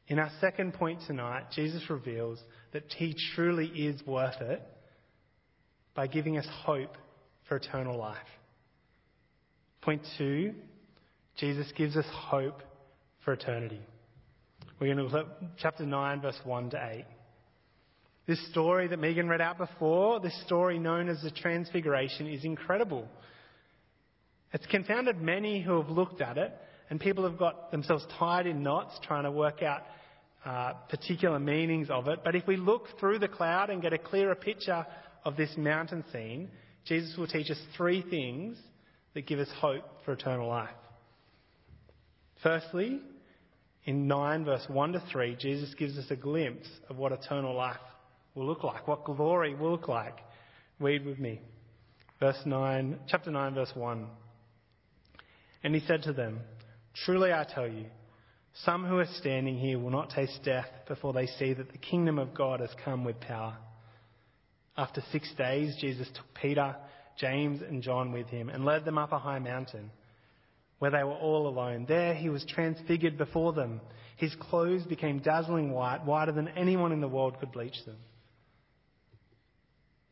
In 0.08 0.20
our 0.20 0.30
second 0.40 0.74
point 0.74 1.00
tonight, 1.06 1.46
Jesus 1.54 1.82
reveals 1.90 2.38
that 2.72 2.84
he 2.96 3.16
truly 3.34 3.66
is 3.66 4.06
worth 4.06 4.40
it 4.40 4.62
by 5.94 6.06
giving 6.06 6.38
us 6.38 6.46
hope 6.64 6.96
for 7.48 7.56
eternal 7.56 7.98
life. 7.98 8.16
Point 9.82 10.02
two, 10.16 10.54
Jesus 11.36 11.66
gives 11.76 11.96
us 11.96 12.06
hope 12.12 12.62
for 13.24 13.32
eternity. 13.32 13.80
We're 14.78 14.94
going 14.94 15.08
to 15.08 15.16
look 15.16 15.26
at 15.26 15.56
chapter 15.56 15.86
9, 15.86 16.20
verse 16.20 16.38
1 16.44 16.70
to 16.70 16.76
8. 16.76 17.04
This 18.26 18.50
story 18.50 18.88
that 18.88 18.98
Megan 18.98 19.26
read 19.26 19.40
out 19.40 19.56
before, 19.56 20.20
this 20.20 20.38
story 20.44 20.78
known 20.78 21.08
as 21.08 21.22
the 21.22 21.30
Transfiguration, 21.30 22.26
is 22.26 22.44
incredible. 22.44 23.08
It's 24.52 24.66
confounded 24.66 25.18
many 25.22 25.62
who 25.62 25.80
have 25.80 25.88
looked 25.88 26.20
at 26.20 26.36
it, 26.36 26.52
and 26.90 27.00
people 27.00 27.24
have 27.24 27.38
got 27.38 27.70
themselves 27.70 28.04
tied 28.18 28.46
in 28.46 28.62
knots 28.62 28.98
trying 29.02 29.24
to 29.24 29.30
work 29.30 29.62
out 29.62 29.80
uh, 30.44 30.74
particular 30.90 31.38
meanings 31.38 31.88
of 31.88 32.06
it. 32.08 32.20
But 32.22 32.34
if 32.34 32.46
we 32.46 32.58
look 32.58 32.86
through 33.00 33.20
the 33.20 33.28
cloud 33.28 33.70
and 33.70 33.80
get 33.80 33.94
a 33.94 33.98
clearer 33.98 34.34
picture 34.34 34.84
of 35.24 35.38
this 35.38 35.54
mountain 35.56 36.04
scene, 36.12 36.50
Jesus 36.84 37.16
will 37.16 37.28
teach 37.28 37.50
us 37.50 37.58
three 37.78 38.04
things 38.10 38.58
that 39.14 39.26
give 39.26 39.38
us 39.38 39.48
hope 39.58 39.84
for 40.04 40.12
eternal 40.12 40.48
life. 40.48 40.68
Firstly, 42.42 43.00
in 43.86 44.08
9 44.08 44.44
verse 44.44 44.64
1 44.68 44.92
to 44.92 45.02
3, 45.10 45.36
Jesus 45.36 45.72
gives 45.74 45.96
us 45.96 46.10
a 46.10 46.16
glimpse 46.16 46.68
of 46.90 46.96
what 46.96 47.12
eternal 47.12 47.54
life 47.54 47.76
will 48.34 48.46
look 48.46 48.64
like, 48.64 48.86
what 48.86 49.04
glory 49.04 49.54
will 49.54 49.70
look 49.70 49.88
like. 49.88 50.18
Read 50.80 51.06
with 51.06 51.18
me. 51.18 51.40
Verse 52.18 52.38
9, 52.44 52.98
chapter 53.08 53.30
9, 53.30 53.54
verse 53.54 53.72
1. 53.74 54.06
And 55.62 55.74
he 55.74 55.80
said 55.86 56.02
to 56.02 56.12
them, 56.12 56.40
Truly 57.04 57.32
I 57.32 57.46
tell 57.48 57.68
you, 57.68 57.86
some 58.64 58.84
who 58.84 58.98
are 58.98 59.08
standing 59.18 59.56
here 59.58 59.78
will 59.78 59.90
not 59.90 60.10
taste 60.10 60.40
death 60.44 60.68
before 60.88 61.12
they 61.12 61.26
see 61.26 61.52
that 61.52 61.70
the 61.70 61.78
kingdom 61.78 62.18
of 62.18 62.34
God 62.34 62.60
has 62.60 62.70
come 62.84 63.04
with 63.04 63.20
power. 63.20 63.56
After 64.76 65.02
six 65.12 65.32
days, 65.36 65.76
Jesus 65.80 66.08
took 66.14 66.26
Peter, 66.40 66.74
James, 67.18 67.62
and 67.62 67.82
John 67.82 68.12
with 68.12 68.26
him 68.28 68.48
and 68.48 68.64
led 68.64 68.84
them 68.84 68.98
up 68.98 69.12
a 69.12 69.18
high 69.18 69.38
mountain 69.38 69.90
where 70.78 70.90
they 70.90 71.04
were 71.04 71.12
all 71.12 71.48
alone. 71.48 71.86
There 71.88 72.14
he 72.14 72.28
was 72.28 72.44
transfigured 72.44 73.16
before 73.16 73.52
them. 73.52 73.80
His 74.16 74.34
clothes 74.34 74.84
became 74.84 75.18
dazzling 75.18 75.70
white, 75.70 76.04
whiter 76.04 76.32
than 76.32 76.48
anyone 76.48 76.92
in 76.92 77.00
the 77.00 77.08
world 77.08 77.38
could 77.40 77.52
bleach 77.52 77.84
them. 77.84 77.96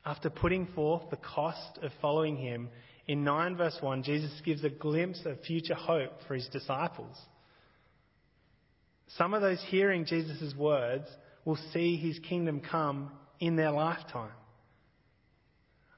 After 0.06 0.28
putting 0.28 0.66
forth 0.68 1.09
the 1.11 1.16
cost 1.16 1.78
of 1.83 1.90
following 2.00 2.37
him, 2.37 2.68
in 3.06 3.25
9 3.25 3.56
verse 3.56 3.76
1, 3.80 4.02
Jesus 4.02 4.33
gives 4.44 4.64
a 4.64 4.71
glimpse 4.71 5.21
of 5.25 5.40
future 5.42 5.75
hope 5.75 6.12
for 6.26 6.35
his 6.35 6.49
disciples. 6.49 7.16
Some 9.16 9.35
of 9.35 9.42
those 9.42 9.62
hearing 9.68 10.06
Jesus' 10.06 10.54
words 10.56 11.06
will 11.44 11.59
see 11.73 11.97
his 11.97 12.18
kingdom 12.21 12.61
come 12.61 13.12
in 13.40 13.56
their 13.56 13.71
lifetime. 13.71 14.33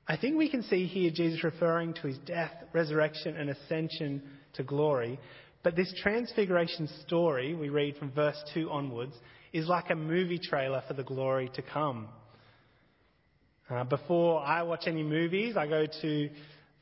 I 0.09 0.17
think 0.17 0.37
we 0.37 0.51
can 0.51 0.63
see 0.63 0.87
here 0.87 1.11
Jesus 1.13 1.43
referring 1.43 1.95
to 1.95 2.07
his 2.07 2.19
death, 2.19 2.53
resurrection, 2.73 3.37
and 3.37 3.51
ascension 3.51 4.23
to 4.57 4.63
glory. 4.63 5.19
But 5.63 5.77
this 5.77 5.93
transfiguration 6.03 6.89
story 7.07 7.55
we 7.55 7.69
read 7.69 7.97
from 7.97 8.13
verse 8.13 8.37
2 8.55 8.71
onwards 8.71 9.15
is 9.53 9.67
like 9.67 9.91
a 9.91 9.97
movie 9.97 10.39
trailer 10.39 10.83
for 10.87 10.95
the 10.95 11.03
glory 11.03 11.51
to 11.55 11.63
come. 11.63 12.09
Uh, 13.69 13.85
before 13.85 14.41
I 14.41 14.63
watch 14.63 14.85
any 14.87 15.03
movies, 15.03 15.57
I 15.57 15.67
go 15.67 15.87
to, 16.03 16.31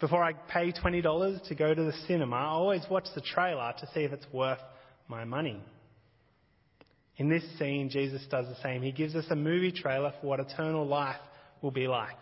before 0.00 0.22
I 0.22 0.34
pay 0.34 0.72
$20 0.72 1.48
to 1.48 1.54
go 1.54 1.72
to 1.72 1.82
the 1.82 1.94
cinema, 2.06 2.36
I 2.36 2.44
always 2.46 2.82
watch 2.90 3.06
the 3.14 3.22
trailer 3.22 3.72
to 3.78 3.86
see 3.94 4.00
if 4.00 4.12
it's 4.12 4.26
worth 4.32 4.60
my 5.08 5.24
money. 5.24 5.62
In 7.16 7.28
this 7.28 7.44
scene, 7.58 7.88
Jesus 7.90 8.22
does 8.30 8.46
the 8.48 8.60
same. 8.62 8.82
He 8.82 8.92
gives 8.92 9.14
us 9.14 9.24
a 9.30 9.36
movie 9.36 9.72
trailer 9.72 10.12
for 10.20 10.26
what 10.26 10.40
eternal 10.40 10.86
life 10.86 11.20
will 11.62 11.70
be 11.70 11.86
like. 11.86 12.18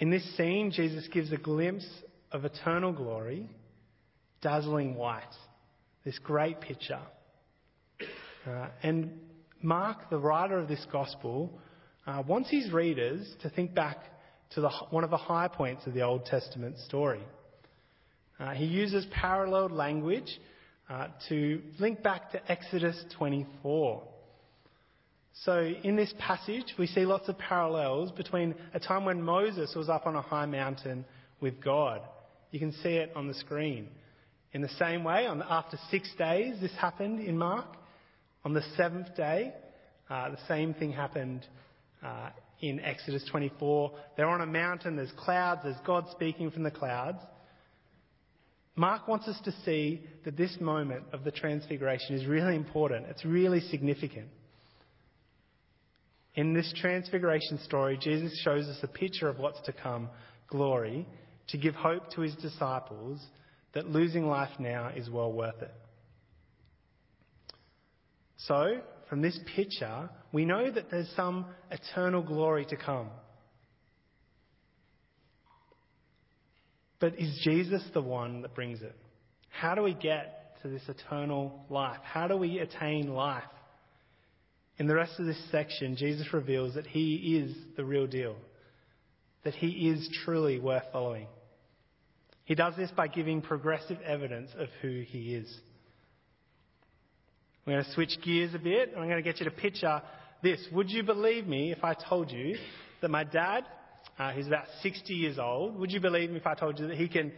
In 0.00 0.10
this 0.10 0.36
scene, 0.36 0.70
Jesus 0.70 1.08
gives 1.08 1.32
a 1.32 1.36
glimpse 1.36 1.88
of 2.30 2.44
eternal 2.44 2.92
glory, 2.92 3.48
dazzling 4.42 4.94
white, 4.94 5.22
this 6.04 6.18
great 6.20 6.60
picture. 6.60 7.00
Uh, 8.46 8.68
and 8.82 9.10
Mark, 9.60 10.08
the 10.08 10.18
writer 10.18 10.58
of 10.58 10.68
this 10.68 10.86
gospel, 10.92 11.58
uh, 12.06 12.22
wants 12.26 12.48
his 12.48 12.70
readers 12.72 13.28
to 13.42 13.50
think 13.50 13.74
back 13.74 13.98
to 14.54 14.60
the, 14.60 14.70
one 14.90 15.02
of 15.02 15.10
the 15.10 15.16
high 15.16 15.48
points 15.48 15.86
of 15.86 15.94
the 15.94 16.02
Old 16.02 16.24
Testament 16.26 16.78
story. 16.86 17.22
Uh, 18.38 18.52
he 18.52 18.66
uses 18.66 19.04
paralleled 19.10 19.72
language 19.72 20.40
uh, 20.88 21.08
to 21.28 21.60
link 21.80 22.02
back 22.04 22.30
to 22.30 22.50
Exodus 22.50 23.04
24. 23.16 24.02
So, 25.44 25.72
in 25.84 25.94
this 25.94 26.12
passage, 26.18 26.74
we 26.78 26.88
see 26.88 27.04
lots 27.04 27.28
of 27.28 27.38
parallels 27.38 28.10
between 28.10 28.56
a 28.74 28.80
time 28.80 29.04
when 29.04 29.22
Moses 29.22 29.72
was 29.76 29.88
up 29.88 30.04
on 30.04 30.16
a 30.16 30.22
high 30.22 30.46
mountain 30.46 31.04
with 31.40 31.62
God. 31.62 32.00
You 32.50 32.58
can 32.58 32.72
see 32.72 32.96
it 32.96 33.12
on 33.14 33.28
the 33.28 33.34
screen. 33.34 33.88
In 34.52 34.62
the 34.62 34.68
same 34.70 35.04
way, 35.04 35.26
on 35.26 35.42
after 35.48 35.78
six 35.90 36.12
days, 36.18 36.56
this 36.60 36.72
happened 36.72 37.20
in 37.20 37.38
Mark. 37.38 37.66
On 38.44 38.52
the 38.52 38.62
seventh 38.76 39.14
day, 39.14 39.52
uh, 40.10 40.30
the 40.30 40.38
same 40.48 40.74
thing 40.74 40.90
happened 40.90 41.46
uh, 42.02 42.30
in 42.60 42.80
Exodus 42.80 43.24
24. 43.30 43.92
They're 44.16 44.28
on 44.28 44.40
a 44.40 44.46
mountain, 44.46 44.96
there's 44.96 45.12
clouds, 45.16 45.60
there's 45.62 45.76
God 45.86 46.06
speaking 46.10 46.50
from 46.50 46.64
the 46.64 46.70
clouds. 46.72 47.18
Mark 48.74 49.06
wants 49.06 49.28
us 49.28 49.38
to 49.44 49.52
see 49.64 50.02
that 50.24 50.36
this 50.36 50.56
moment 50.60 51.04
of 51.12 51.22
the 51.22 51.30
transfiguration 51.30 52.16
is 52.16 52.26
really 52.26 52.56
important, 52.56 53.06
it's 53.06 53.24
really 53.24 53.60
significant. 53.60 54.28
In 56.38 56.54
this 56.54 56.72
transfiguration 56.80 57.58
story, 57.64 57.98
Jesus 58.00 58.40
shows 58.44 58.68
us 58.68 58.78
a 58.84 58.86
picture 58.86 59.28
of 59.28 59.40
what's 59.40 59.60
to 59.62 59.72
come 59.72 60.08
glory 60.46 61.04
to 61.48 61.58
give 61.58 61.74
hope 61.74 62.12
to 62.12 62.20
his 62.20 62.32
disciples 62.36 63.20
that 63.74 63.90
losing 63.90 64.24
life 64.24 64.52
now 64.60 64.92
is 64.94 65.10
well 65.10 65.32
worth 65.32 65.60
it. 65.60 65.74
So, 68.36 68.82
from 69.10 69.20
this 69.20 69.36
picture, 69.56 70.10
we 70.30 70.44
know 70.44 70.70
that 70.70 70.92
there's 70.92 71.10
some 71.16 71.46
eternal 71.72 72.22
glory 72.22 72.66
to 72.66 72.76
come. 72.76 73.08
But 77.00 77.18
is 77.18 77.36
Jesus 77.42 77.82
the 77.94 78.00
one 78.00 78.42
that 78.42 78.54
brings 78.54 78.80
it? 78.82 78.94
How 79.48 79.74
do 79.74 79.82
we 79.82 79.94
get 79.94 80.56
to 80.62 80.68
this 80.68 80.82
eternal 80.86 81.64
life? 81.68 81.98
How 82.04 82.28
do 82.28 82.36
we 82.36 82.60
attain 82.60 83.12
life? 83.12 83.42
In 84.78 84.86
the 84.86 84.94
rest 84.94 85.18
of 85.18 85.26
this 85.26 85.40
section, 85.50 85.96
Jesus 85.96 86.32
reveals 86.32 86.74
that 86.74 86.86
he 86.86 87.36
is 87.36 87.56
the 87.76 87.84
real 87.84 88.06
deal, 88.06 88.36
that 89.44 89.54
he 89.54 89.88
is 89.88 90.08
truly 90.24 90.60
worth 90.60 90.84
following. 90.92 91.26
He 92.44 92.54
does 92.54 92.74
this 92.76 92.90
by 92.92 93.08
giving 93.08 93.42
progressive 93.42 94.00
evidence 94.02 94.50
of 94.56 94.68
who 94.80 95.02
he 95.06 95.34
is. 95.34 95.52
We're 97.66 97.74
going 97.74 97.84
to 97.84 97.92
switch 97.92 98.18
gears 98.24 98.54
a 98.54 98.58
bit, 98.58 98.90
and 98.90 99.00
I'm 99.00 99.08
going 99.08 99.22
to 99.22 99.28
get 99.28 99.40
you 99.40 99.44
to 99.44 99.50
picture 99.50 100.00
this. 100.42 100.60
Would 100.72 100.90
you 100.90 101.02
believe 101.02 101.46
me 101.46 101.72
if 101.72 101.82
I 101.84 101.94
told 101.94 102.30
you 102.30 102.56
that 103.02 103.10
my 103.10 103.24
dad, 103.24 103.64
uh, 104.18 104.32
who's 104.32 104.46
about 104.46 104.64
60 104.80 105.12
years 105.12 105.38
old, 105.38 105.76
would 105.78 105.90
you 105.90 106.00
believe 106.00 106.30
me 106.30 106.36
if 106.36 106.46
I 106.46 106.54
told 106.54 106.78
you 106.78 106.86
that 106.86 106.96
he 106.96 107.08
can 107.08 107.32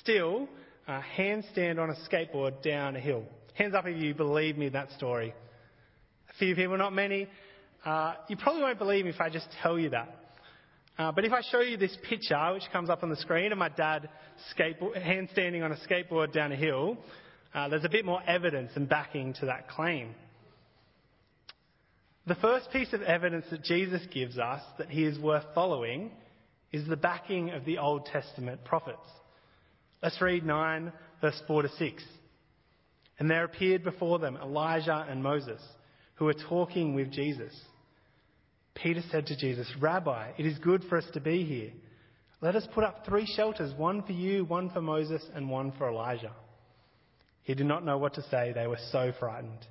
still 0.00 0.48
uh, 0.88 1.00
handstand 1.16 1.78
on 1.78 1.90
a 1.90 1.96
skateboard 2.08 2.62
down 2.62 2.96
a 2.96 3.00
hill. 3.00 3.24
Hands 3.54 3.74
up 3.74 3.86
if 3.86 4.02
you 4.02 4.14
believe 4.14 4.56
me 4.56 4.66
in 4.66 4.72
that 4.72 4.90
story. 4.92 5.34
Few 6.38 6.54
people, 6.54 6.76
not 6.76 6.92
many. 6.92 7.28
Uh, 7.84 8.14
you 8.28 8.36
probably 8.36 8.62
won't 8.62 8.78
believe 8.78 9.04
me 9.04 9.10
if 9.10 9.20
I 9.20 9.30
just 9.30 9.46
tell 9.62 9.78
you 9.78 9.90
that. 9.90 10.14
Uh, 10.98 11.12
but 11.12 11.24
if 11.24 11.32
I 11.32 11.40
show 11.50 11.60
you 11.60 11.76
this 11.76 11.96
picture, 12.08 12.52
which 12.52 12.64
comes 12.72 12.90
up 12.90 13.02
on 13.02 13.10
the 13.10 13.16
screen, 13.16 13.52
of 13.52 13.58
my 13.58 13.68
dad 13.70 14.08
handstanding 14.58 15.64
on 15.64 15.72
a 15.72 15.76
skateboard 15.88 16.32
down 16.32 16.52
a 16.52 16.56
hill, 16.56 16.98
uh, 17.54 17.68
there's 17.68 17.84
a 17.84 17.88
bit 17.88 18.04
more 18.04 18.22
evidence 18.26 18.70
and 18.74 18.88
backing 18.88 19.34
to 19.40 19.46
that 19.46 19.68
claim. 19.68 20.14
The 22.26 22.34
first 22.34 22.70
piece 22.70 22.92
of 22.92 23.02
evidence 23.02 23.46
that 23.50 23.62
Jesus 23.62 24.02
gives 24.12 24.36
us 24.36 24.62
that 24.78 24.90
he 24.90 25.04
is 25.04 25.18
worth 25.18 25.44
following 25.54 26.10
is 26.72 26.86
the 26.86 26.96
backing 26.96 27.50
of 27.50 27.64
the 27.64 27.78
Old 27.78 28.06
Testament 28.06 28.64
prophets. 28.64 28.98
Let's 30.02 30.20
read 30.20 30.44
9, 30.44 30.92
verse 31.20 31.40
4 31.46 31.62
to 31.62 31.68
6. 31.68 32.02
And 33.18 33.30
there 33.30 33.44
appeared 33.44 33.84
before 33.84 34.18
them 34.18 34.36
Elijah 34.36 35.06
and 35.08 35.22
Moses, 35.22 35.60
who 36.16 36.26
were 36.26 36.34
talking 36.34 36.94
with 36.94 37.10
Jesus. 37.12 37.52
Peter 38.74 39.02
said 39.10 39.26
to 39.26 39.36
Jesus, 39.36 39.70
Rabbi, 39.80 40.32
it 40.36 40.44
is 40.44 40.58
good 40.58 40.84
for 40.88 40.98
us 40.98 41.06
to 41.14 41.20
be 41.20 41.44
here. 41.44 41.70
Let 42.42 42.56
us 42.56 42.66
put 42.74 42.84
up 42.84 43.06
three 43.06 43.26
shelters, 43.26 43.72
one 43.76 44.02
for 44.02 44.12
you, 44.12 44.44
one 44.44 44.70
for 44.70 44.82
Moses, 44.82 45.22
and 45.34 45.48
one 45.48 45.72
for 45.78 45.88
Elijah. 45.88 46.32
He 47.44 47.54
did 47.54 47.66
not 47.66 47.84
know 47.84 47.96
what 47.96 48.14
to 48.14 48.22
say. 48.30 48.52
They 48.52 48.66
were 48.66 48.78
so 48.90 49.12
frightened. 49.18 49.64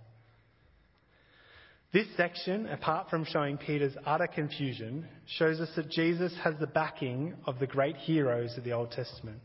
This 1.93 2.07
section, 2.17 2.67
apart 2.67 3.09
from 3.09 3.25
showing 3.25 3.57
Peter's 3.57 3.95
utter 4.05 4.27
confusion, 4.27 5.07
shows 5.37 5.59
us 5.59 5.69
that 5.75 5.89
Jesus 5.89 6.33
has 6.43 6.55
the 6.59 6.67
backing 6.67 7.35
of 7.45 7.59
the 7.59 7.67
great 7.67 7.95
heroes 7.95 8.57
of 8.57 8.63
the 8.63 8.73
Old 8.73 8.91
Testament. 8.91 9.39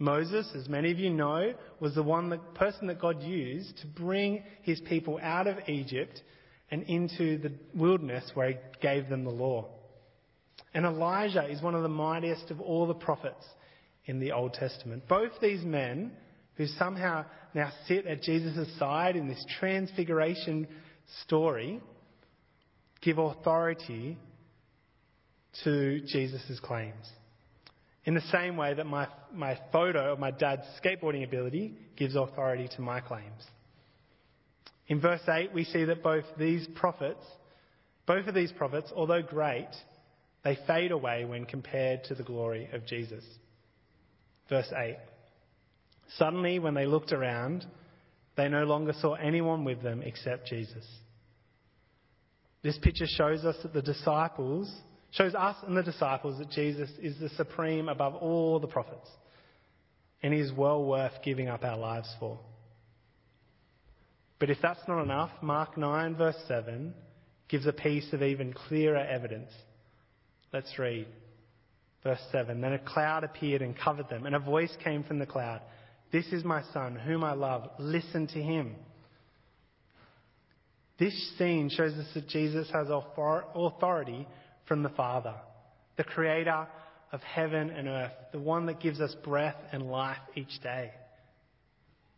Moses, 0.00 0.50
as 0.56 0.66
many 0.66 0.90
of 0.90 0.98
you 0.98 1.10
know, 1.10 1.52
was 1.78 1.94
the 1.94 2.02
one 2.02 2.30
the 2.30 2.38
person 2.38 2.86
that 2.86 2.98
God 2.98 3.22
used 3.22 3.76
to 3.82 3.86
bring 3.86 4.42
his 4.62 4.80
people 4.80 5.20
out 5.22 5.46
of 5.46 5.68
Egypt 5.68 6.22
and 6.70 6.82
into 6.84 7.36
the 7.36 7.52
wilderness 7.74 8.24
where 8.32 8.48
he 8.48 8.56
gave 8.80 9.10
them 9.10 9.24
the 9.24 9.30
law. 9.30 9.68
And 10.72 10.86
Elijah 10.86 11.46
is 11.46 11.60
one 11.60 11.74
of 11.74 11.82
the 11.82 11.88
mightiest 11.88 12.50
of 12.50 12.62
all 12.62 12.86
the 12.86 12.94
prophets 12.94 13.44
in 14.06 14.20
the 14.20 14.32
Old 14.32 14.54
Testament. 14.54 15.06
Both 15.06 15.32
these 15.42 15.62
men, 15.62 16.12
who 16.54 16.66
somehow 16.66 17.26
now 17.54 17.70
sit 17.86 18.06
at 18.06 18.22
Jesus' 18.22 18.78
side 18.78 19.16
in 19.16 19.28
this 19.28 19.44
transfiguration 19.58 20.66
story, 21.24 21.78
give 23.02 23.18
authority 23.18 24.16
to 25.64 26.00
Jesus' 26.06 26.58
claims. 26.62 27.06
In 28.04 28.14
the 28.14 28.22
same 28.32 28.56
way 28.56 28.74
that 28.74 28.86
my, 28.86 29.08
my 29.32 29.58
photo 29.72 30.12
of 30.12 30.18
my 30.18 30.30
dad's 30.30 30.62
skateboarding 30.82 31.24
ability 31.24 31.74
gives 31.96 32.16
authority 32.16 32.68
to 32.76 32.82
my 32.82 33.00
claims. 33.00 33.44
In 34.88 35.00
verse 35.00 35.20
8, 35.28 35.52
we 35.52 35.64
see 35.64 35.84
that 35.84 36.02
both 36.02 36.24
these 36.38 36.66
prophets, 36.74 37.24
both 38.06 38.26
of 38.26 38.34
these 38.34 38.52
prophets, 38.52 38.90
although 38.94 39.22
great, 39.22 39.68
they 40.42 40.58
fade 40.66 40.90
away 40.90 41.24
when 41.24 41.44
compared 41.44 42.04
to 42.04 42.14
the 42.14 42.22
glory 42.22 42.68
of 42.72 42.86
Jesus. 42.86 43.24
Verse 44.48 44.72
8. 44.76 44.96
Suddenly, 46.16 46.58
when 46.58 46.74
they 46.74 46.86
looked 46.86 47.12
around, 47.12 47.66
they 48.36 48.48
no 48.48 48.64
longer 48.64 48.92
saw 49.00 49.14
anyone 49.14 49.64
with 49.64 49.82
them 49.82 50.02
except 50.02 50.46
Jesus. 50.46 50.84
This 52.62 52.78
picture 52.78 53.06
shows 53.06 53.44
us 53.44 53.56
that 53.62 53.72
the 53.72 53.82
disciples, 53.82 54.70
shows 55.12 55.34
us 55.34 55.56
and 55.66 55.76
the 55.76 55.82
disciples 55.82 56.38
that 56.38 56.50
Jesus 56.50 56.90
is 57.00 57.18
the 57.18 57.28
supreme 57.30 57.88
above 57.88 58.14
all 58.14 58.60
the 58.60 58.66
prophets, 58.66 59.08
and 60.22 60.32
he 60.32 60.40
is 60.40 60.52
well 60.52 60.84
worth 60.84 61.12
giving 61.24 61.48
up 61.48 61.64
our 61.64 61.76
lives 61.76 62.08
for. 62.20 62.38
But 64.38 64.50
if 64.50 64.58
that's 64.62 64.80
not 64.88 65.02
enough, 65.02 65.30
Mark 65.42 65.76
9, 65.76 66.16
verse 66.16 66.36
7 66.48 66.94
gives 67.48 67.66
a 67.66 67.72
piece 67.72 68.12
of 68.12 68.22
even 68.22 68.52
clearer 68.52 68.96
evidence. 68.96 69.50
Let's 70.52 70.78
read. 70.78 71.06
Verse 72.02 72.20
7 72.32 72.60
Then 72.60 72.72
a 72.72 72.78
cloud 72.78 73.24
appeared 73.24 73.62
and 73.62 73.78
covered 73.78 74.08
them, 74.08 74.26
and 74.26 74.34
a 74.34 74.40
voice 74.40 74.74
came 74.82 75.04
from 75.04 75.18
the 75.18 75.26
cloud 75.26 75.60
This 76.12 76.26
is 76.32 76.44
my 76.44 76.62
son, 76.72 76.96
whom 76.96 77.22
I 77.22 77.34
love. 77.34 77.68
Listen 77.78 78.26
to 78.28 78.42
him. 78.42 78.76
This 80.98 81.38
scene 81.38 81.70
shows 81.70 81.94
us 81.94 82.06
that 82.14 82.28
Jesus 82.28 82.70
has 82.72 82.88
authority 82.90 84.26
from 84.70 84.84
the 84.84 84.88
Father, 84.90 85.34
the 85.96 86.04
creator 86.04 86.64
of 87.10 87.20
heaven 87.22 87.70
and 87.70 87.88
earth, 87.88 88.12
the 88.30 88.38
one 88.38 88.66
that 88.66 88.78
gives 88.78 89.00
us 89.00 89.12
breath 89.24 89.56
and 89.72 89.82
life 89.90 90.20
each 90.36 90.62
day. 90.62 90.92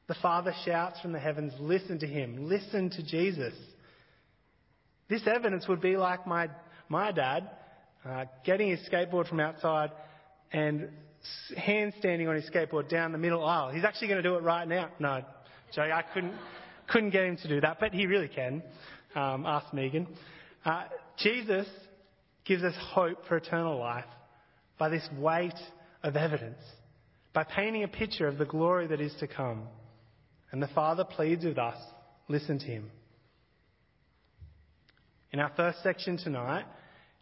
The 0.06 0.16
Father 0.20 0.52
shouts 0.66 1.00
from 1.00 1.12
the 1.12 1.18
heavens, 1.18 1.54
Listen 1.58 1.98
to 2.00 2.06
him, 2.06 2.50
listen 2.50 2.90
to 2.90 3.02
Jesus. 3.02 3.54
This 5.08 5.22
evidence 5.26 5.66
would 5.66 5.80
be 5.80 5.96
like 5.96 6.26
my, 6.26 6.50
my 6.90 7.10
dad 7.10 7.48
uh, 8.04 8.26
getting 8.44 8.68
his 8.68 8.86
skateboard 8.86 9.30
from 9.30 9.40
outside 9.40 9.90
and 10.52 10.90
handstanding 11.56 12.28
on 12.28 12.34
his 12.34 12.50
skateboard 12.50 12.90
down 12.90 13.12
the 13.12 13.18
middle 13.18 13.42
aisle. 13.46 13.70
He's 13.70 13.84
actually 13.84 14.08
going 14.08 14.22
to 14.22 14.28
do 14.28 14.36
it 14.36 14.42
right 14.42 14.68
now. 14.68 14.90
No, 14.98 15.22
Joey, 15.74 15.90
I 15.90 16.02
couldn't, 16.02 16.34
couldn't 16.90 17.12
get 17.12 17.24
him 17.24 17.38
to 17.38 17.48
do 17.48 17.62
that, 17.62 17.78
but 17.80 17.94
he 17.94 18.04
really 18.04 18.28
can. 18.28 18.62
Um, 19.14 19.46
ask 19.46 19.72
Megan. 19.72 20.06
Uh, 20.66 20.84
Jesus 21.16 21.66
gives 22.44 22.62
us 22.62 22.74
hope 22.76 23.26
for 23.26 23.36
eternal 23.36 23.78
life 23.78 24.04
by 24.78 24.88
this 24.88 25.08
weight 25.18 25.58
of 26.02 26.16
evidence, 26.16 26.60
by 27.32 27.44
painting 27.44 27.84
a 27.84 27.88
picture 27.88 28.26
of 28.26 28.38
the 28.38 28.44
glory 28.44 28.86
that 28.88 29.00
is 29.00 29.14
to 29.20 29.26
come. 29.26 29.64
And 30.50 30.62
the 30.62 30.68
Father 30.68 31.04
pleads 31.04 31.44
with 31.44 31.58
us 31.58 31.78
listen 32.28 32.58
to 32.58 32.66
him. 32.66 32.90
In 35.32 35.40
our 35.40 35.52
first 35.56 35.82
section 35.82 36.18
tonight, 36.18 36.64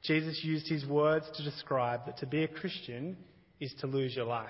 Jesus 0.02 0.40
used 0.42 0.68
his 0.68 0.84
words 0.86 1.26
to 1.36 1.44
describe 1.44 2.06
that 2.06 2.18
to 2.18 2.26
be 2.26 2.42
a 2.42 2.48
Christian 2.48 3.16
is 3.60 3.72
to 3.80 3.86
lose 3.86 4.16
your 4.16 4.24
life. 4.24 4.48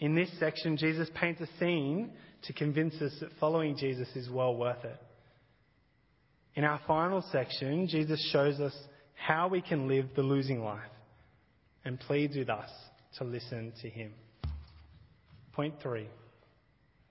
In 0.00 0.14
this 0.14 0.28
section, 0.38 0.76
Jesus 0.76 1.08
paints 1.14 1.40
a 1.40 1.48
scene 1.58 2.10
to 2.42 2.52
convince 2.52 2.94
us 3.00 3.12
that 3.20 3.30
following 3.38 3.76
Jesus 3.76 4.08
is 4.16 4.28
well 4.28 4.56
worth 4.56 4.84
it. 4.84 5.00
In 6.56 6.64
our 6.64 6.80
final 6.86 7.24
section, 7.32 7.86
Jesus 7.88 8.20
shows 8.32 8.60
us 8.60 8.74
how 9.14 9.48
we 9.48 9.60
can 9.60 9.88
live 9.88 10.06
the 10.14 10.22
losing 10.22 10.62
life 10.62 10.80
and 11.84 11.98
pleads 11.98 12.36
with 12.36 12.50
us 12.50 12.70
to 13.18 13.24
listen 13.24 13.72
to 13.82 13.88
him. 13.88 14.12
Point 15.52 15.74
three. 15.82 16.08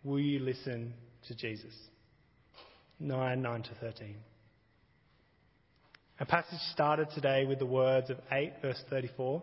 Will 0.03 0.19
you 0.19 0.39
listen 0.39 0.93
to 1.27 1.35
Jesus? 1.35 1.73
9, 2.99 3.41
9 3.41 3.63
to 3.63 3.69
13. 3.81 4.15
Our 6.19 6.25
passage 6.25 6.59
started 6.71 7.07
today 7.15 7.45
with 7.45 7.59
the 7.59 7.65
words 7.65 8.09
of 8.09 8.17
8, 8.31 8.53
verse 8.61 8.81
34. 8.89 9.41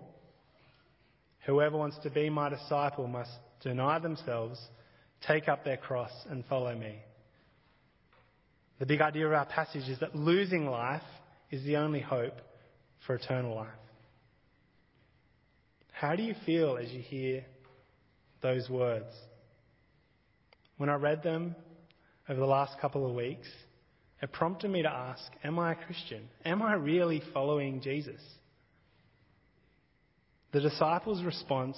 Whoever 1.47 1.77
wants 1.77 1.99
to 2.03 2.11
be 2.11 2.31
my 2.31 2.49
disciple 2.49 3.07
must 3.07 3.31
deny 3.63 3.99
themselves, 3.99 4.61
take 5.27 5.49
up 5.49 5.65
their 5.65 5.77
cross, 5.77 6.13
and 6.29 6.45
follow 6.47 6.75
me. 6.75 6.97
The 8.79 8.87
big 8.87 9.01
idea 9.01 9.27
of 9.27 9.33
our 9.33 9.47
passage 9.47 9.89
is 9.89 9.99
that 10.01 10.15
losing 10.15 10.67
life 10.67 11.03
is 11.51 11.65
the 11.65 11.77
only 11.77 12.01
hope 12.01 12.41
for 13.07 13.15
eternal 13.15 13.55
life. 13.55 13.69
How 15.93 16.17
do 16.17 16.23
you 16.23 16.35
feel 16.47 16.79
as 16.79 16.91
you 16.91 17.01
hear 17.01 17.45
those 18.43 18.69
words? 18.71 19.13
When 20.79 20.89
I 20.89 20.95
read 20.95 21.23
them 21.23 21.55
over 22.29 22.41
the 22.41 22.47
last 22.47 22.81
couple 22.81 23.07
of 23.07 23.15
weeks, 23.15 23.49
it 24.23 24.33
prompted 24.33 24.71
me 24.71 24.83
to 24.83 24.91
ask 24.91 25.23
Am 25.45 25.59
I 25.59 25.73
a 25.73 25.75
Christian? 25.75 26.29
Am 26.45 26.63
I 26.63 26.75
really 26.75 27.23
following 27.35 27.81
Jesus? 27.81 28.21
The 30.53 30.61
disciples' 30.61 31.23
response 31.23 31.77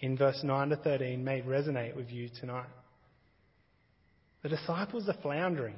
in 0.00 0.16
verse 0.16 0.40
9 0.42 0.70
to 0.70 0.76
13 0.76 1.22
may 1.22 1.42
resonate 1.42 1.96
with 1.96 2.10
you 2.10 2.28
tonight. 2.40 2.68
The 4.42 4.48
disciples 4.48 5.08
are 5.08 5.16
floundering. 5.22 5.76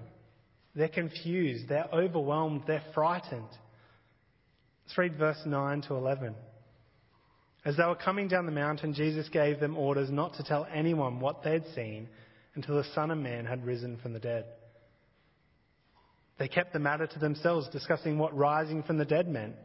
They're 0.75 0.89
confused. 0.89 1.69
They're 1.69 1.89
overwhelmed. 1.93 2.63
They're 2.67 2.85
frightened. 2.95 3.49
Let's 4.87 4.99
read 4.99 5.19
verse 5.19 5.41
9 5.45 5.83
to 5.89 5.95
11. 5.95 6.33
As 7.65 7.77
they 7.77 7.83
were 7.83 7.97
coming 7.97 8.29
down 8.29 8.47
the 8.47 8.53
mountain, 8.53 8.95
Jesus 8.95 9.29
gave 9.29 9.59
them 9.59 9.77
orders 9.77 10.11
not 10.13 10.35
to 10.35 10.45
tell 10.45 10.65
anyone 10.73 11.19
what 11.19 11.43
they'd 11.43 11.67
seen 11.75 12.09
until 12.55 12.77
the 12.77 12.89
Son 12.95 13.11
of 13.11 13.19
Man 13.19 13.47
had 13.47 13.67
risen 13.67 13.97
from 13.97 14.13
the 14.13 14.21
dead. 14.21 14.45
They 16.39 16.47
kept 16.47 16.73
the 16.73 16.79
matter 16.79 17.09
to 17.09 17.19
themselves, 17.19 17.69
discussing 17.71 18.17
what 18.17 18.37
rising 18.37 18.85
from 18.85 18.97
the 18.97 19.05
dead 19.05 19.27
meant. 19.29 19.57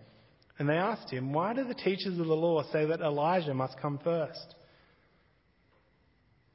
And 0.58 0.68
they 0.68 0.74
asked 0.74 1.12
him, 1.12 1.34
Why 1.34 1.54
do 1.54 1.66
the 1.66 1.76
teachers 1.76 2.18
of 2.18 2.26
the 2.26 2.34
law 2.34 2.64
say 2.72 2.88
that 2.88 3.02
Elijah 3.02 3.54
must 3.54 3.80
come 3.80 4.00
first? 4.04 4.56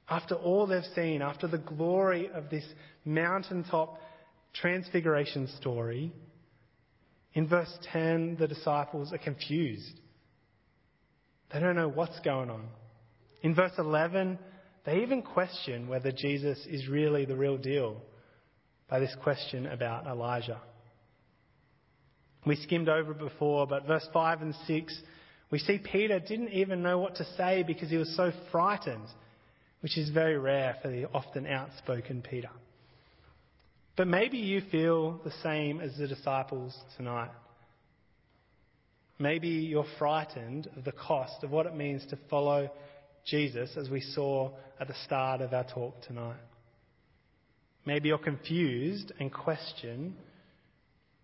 After 0.08 0.34
all 0.34 0.66
they've 0.66 0.82
seen, 0.96 1.22
after 1.22 1.46
the 1.46 1.58
glory 1.58 2.30
of 2.34 2.50
this 2.50 2.64
mountaintop 3.04 4.00
transfiguration 4.54 5.46
story, 5.60 6.12
in 7.36 7.46
verse 7.46 7.72
10, 7.92 8.38
the 8.40 8.48
disciples 8.48 9.12
are 9.12 9.18
confused. 9.18 10.00
They 11.52 11.60
don't 11.60 11.76
know 11.76 11.86
what's 11.86 12.18
going 12.20 12.48
on. 12.48 12.64
In 13.42 13.54
verse 13.54 13.74
11, 13.76 14.38
they 14.86 15.02
even 15.02 15.20
question 15.20 15.86
whether 15.86 16.10
Jesus 16.10 16.58
is 16.66 16.88
really 16.88 17.26
the 17.26 17.36
real 17.36 17.58
deal 17.58 18.00
by 18.88 19.00
this 19.00 19.14
question 19.22 19.66
about 19.66 20.06
Elijah. 20.06 20.62
We 22.46 22.56
skimmed 22.56 22.88
over 22.88 23.12
it 23.12 23.18
before, 23.18 23.66
but 23.66 23.86
verse 23.86 24.08
5 24.14 24.40
and 24.40 24.54
6, 24.66 25.02
we 25.50 25.58
see 25.58 25.76
Peter 25.76 26.18
didn't 26.18 26.54
even 26.54 26.82
know 26.82 26.98
what 26.98 27.16
to 27.16 27.26
say 27.36 27.62
because 27.66 27.90
he 27.90 27.98
was 27.98 28.16
so 28.16 28.32
frightened, 28.50 29.08
which 29.80 29.98
is 29.98 30.08
very 30.08 30.38
rare 30.38 30.76
for 30.80 30.88
the 30.88 31.04
often 31.12 31.46
outspoken 31.46 32.22
Peter. 32.22 32.48
But 33.96 34.08
maybe 34.08 34.36
you 34.36 34.60
feel 34.70 35.20
the 35.24 35.32
same 35.42 35.80
as 35.80 35.96
the 35.96 36.06
disciples 36.06 36.76
tonight. 36.96 37.30
Maybe 39.18 39.48
you're 39.48 39.86
frightened 39.98 40.68
of 40.76 40.84
the 40.84 40.92
cost 40.92 41.42
of 41.42 41.50
what 41.50 41.64
it 41.64 41.74
means 41.74 42.04
to 42.10 42.18
follow 42.28 42.70
Jesus, 43.24 43.70
as 43.76 43.88
we 43.88 44.02
saw 44.02 44.50
at 44.78 44.88
the 44.88 44.94
start 45.04 45.40
of 45.40 45.54
our 45.54 45.64
talk 45.64 46.02
tonight. 46.02 46.36
Maybe 47.86 48.08
you're 48.08 48.18
confused 48.18 49.12
and 49.18 49.32
question 49.32 50.16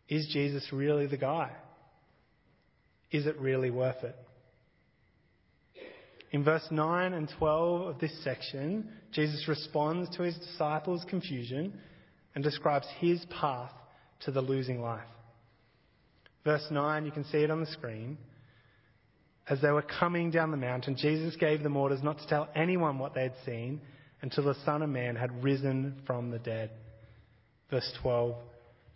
is 0.09 0.29
Jesus 0.33 0.67
really 0.73 1.07
the 1.07 1.17
guy? 1.17 1.51
Is 3.11 3.27
it 3.27 3.39
really 3.39 3.71
worth 3.71 4.03
it? 4.03 4.17
In 6.33 6.45
verse 6.45 6.67
9 6.71 7.13
and 7.13 7.31
12 7.39 7.87
of 7.89 7.99
this 7.99 8.13
section, 8.25 8.91
Jesus 9.13 9.47
responds 9.49 10.15
to 10.17 10.23
his 10.23 10.37
disciples' 10.37 11.05
confusion 11.09 11.79
and 12.35 12.43
describes 12.43 12.87
his 12.99 13.25
path 13.27 13.73
to 14.25 14.31
the 14.31 14.41
losing 14.41 14.81
life. 14.81 15.07
Verse 16.45 16.67
9, 16.71 17.05
you 17.05 17.13
can 17.13 17.25
see 17.25 17.39
it 17.39 17.51
on 17.51 17.61
the 17.61 17.67
screen. 17.67 18.19
As 19.49 19.61
they 19.61 19.71
were 19.71 19.83
coming 19.83 20.31
down 20.31 20.51
the 20.51 20.57
mountain, 20.57 20.97
Jesus 20.97 21.37
gave 21.37 21.63
them 21.63 21.77
orders 21.77 22.03
not 22.03 22.19
to 22.19 22.27
tell 22.27 22.49
anyone 22.55 22.99
what 22.99 23.15
they 23.15 23.23
had 23.23 23.35
seen 23.45 23.81
until 24.23 24.45
the 24.45 24.57
Son 24.65 24.83
of 24.83 24.89
Man 24.89 25.17
had 25.17 25.43
risen 25.43 26.01
from 26.07 26.31
the 26.31 26.39
dead. 26.39 26.71
Verse 27.71 27.91
12, 28.03 28.37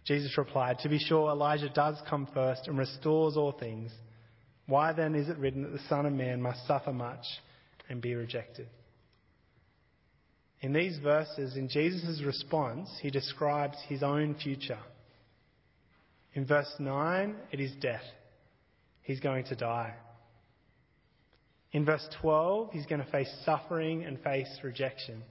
Jesus 0.04 0.36
replied, 0.38 0.78
To 0.80 0.88
be 0.88 0.98
sure, 0.98 1.30
Elijah 1.30 1.68
does 1.68 1.96
come 2.08 2.28
first 2.32 2.68
and 2.68 2.78
restores 2.78 3.36
all 3.36 3.52
things. 3.52 3.90
Why 4.66 4.92
then 4.92 5.14
is 5.14 5.28
it 5.28 5.38
written 5.38 5.62
that 5.62 5.72
the 5.72 5.88
Son 5.88 6.06
of 6.06 6.12
Man 6.12 6.40
must 6.40 6.66
suffer 6.66 6.92
much 6.92 7.24
and 7.88 8.00
be 8.00 8.14
rejected? 8.14 8.68
In 10.66 10.72
these 10.72 10.98
verses, 10.98 11.56
in 11.56 11.68
Jesus' 11.68 12.20
response, 12.26 12.90
he 13.00 13.08
describes 13.08 13.76
his 13.86 14.02
own 14.02 14.34
future. 14.34 14.80
In 16.34 16.44
verse 16.44 16.74
9, 16.80 17.36
it 17.52 17.60
is 17.60 17.70
death. 17.80 18.02
He's 19.02 19.20
going 19.20 19.44
to 19.44 19.54
die. 19.54 19.94
In 21.70 21.84
verse 21.84 22.04
12, 22.20 22.72
he's 22.72 22.86
going 22.86 23.00
to 23.00 23.08
face 23.12 23.32
suffering 23.44 24.04
and 24.04 24.18
face 24.22 24.48
rejection. 24.64 25.22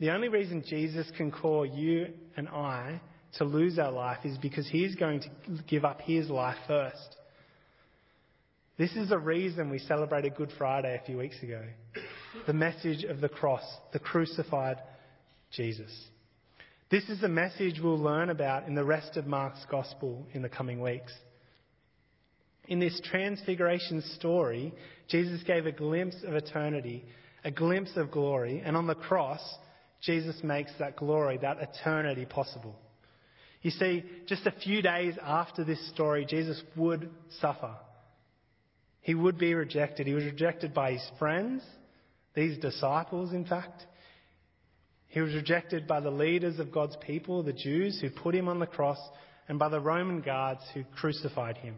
The 0.00 0.10
only 0.10 0.26
reason 0.26 0.64
Jesus 0.66 1.08
can 1.16 1.30
call 1.30 1.64
you 1.64 2.08
and 2.36 2.48
I 2.48 3.00
to 3.38 3.44
lose 3.44 3.78
our 3.78 3.92
life 3.92 4.24
is 4.24 4.36
because 4.38 4.66
he's 4.66 4.96
going 4.96 5.20
to 5.20 5.28
give 5.68 5.84
up 5.84 6.00
his 6.00 6.28
life 6.28 6.58
first. 6.66 7.14
This 8.76 8.90
is 8.96 9.10
the 9.10 9.18
reason 9.18 9.70
we 9.70 9.78
celebrated 9.78 10.34
Good 10.34 10.50
Friday 10.58 10.98
a 11.00 11.06
few 11.06 11.18
weeks 11.18 11.40
ago. 11.44 11.62
The 12.46 12.52
message 12.52 13.04
of 13.04 13.20
the 13.20 13.28
cross, 13.28 13.64
the 13.92 13.98
crucified 13.98 14.78
Jesus. 15.50 15.90
This 16.90 17.08
is 17.08 17.20
the 17.20 17.28
message 17.28 17.80
we'll 17.82 17.98
learn 17.98 18.30
about 18.30 18.68
in 18.68 18.74
the 18.74 18.84
rest 18.84 19.16
of 19.16 19.26
Mark's 19.26 19.64
Gospel 19.70 20.26
in 20.32 20.42
the 20.42 20.48
coming 20.48 20.80
weeks. 20.80 21.12
In 22.68 22.78
this 22.78 23.00
transfiguration 23.10 24.02
story, 24.16 24.72
Jesus 25.08 25.42
gave 25.44 25.66
a 25.66 25.72
glimpse 25.72 26.16
of 26.24 26.34
eternity, 26.34 27.04
a 27.44 27.50
glimpse 27.50 27.96
of 27.96 28.10
glory, 28.10 28.62
and 28.64 28.76
on 28.76 28.86
the 28.86 28.94
cross, 28.94 29.40
Jesus 30.00 30.36
makes 30.42 30.70
that 30.78 30.96
glory, 30.96 31.38
that 31.38 31.58
eternity 31.60 32.24
possible. 32.24 32.76
You 33.62 33.72
see, 33.72 34.04
just 34.26 34.46
a 34.46 34.52
few 34.52 34.82
days 34.82 35.14
after 35.20 35.64
this 35.64 35.88
story, 35.90 36.24
Jesus 36.24 36.62
would 36.76 37.10
suffer. 37.40 37.74
He 39.00 39.14
would 39.14 39.38
be 39.38 39.54
rejected. 39.54 40.06
He 40.06 40.14
was 40.14 40.24
rejected 40.24 40.72
by 40.74 40.92
his 40.92 41.10
friends, 41.18 41.62
these 42.36 42.58
disciples, 42.58 43.32
in 43.32 43.46
fact. 43.46 43.84
He 45.08 45.20
was 45.20 45.34
rejected 45.34 45.88
by 45.88 46.00
the 46.00 46.10
leaders 46.10 46.60
of 46.60 46.70
God's 46.70 46.96
people, 47.04 47.42
the 47.42 47.52
Jews 47.52 47.98
who 48.00 48.10
put 48.10 48.34
him 48.34 48.46
on 48.46 48.60
the 48.60 48.66
cross, 48.66 48.98
and 49.48 49.58
by 49.58 49.70
the 49.70 49.80
Roman 49.80 50.20
guards 50.20 50.60
who 50.74 50.84
crucified 50.84 51.56
him. 51.56 51.74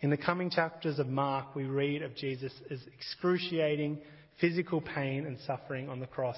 In 0.00 0.10
the 0.10 0.16
coming 0.16 0.50
chapters 0.50 0.98
of 0.98 1.06
Mark, 1.06 1.54
we 1.54 1.64
read 1.64 2.02
of 2.02 2.16
Jesus' 2.16 2.52
excruciating 2.96 4.00
physical 4.40 4.80
pain 4.80 5.26
and 5.26 5.38
suffering 5.46 5.88
on 5.88 6.00
the 6.00 6.06
cross, 6.06 6.36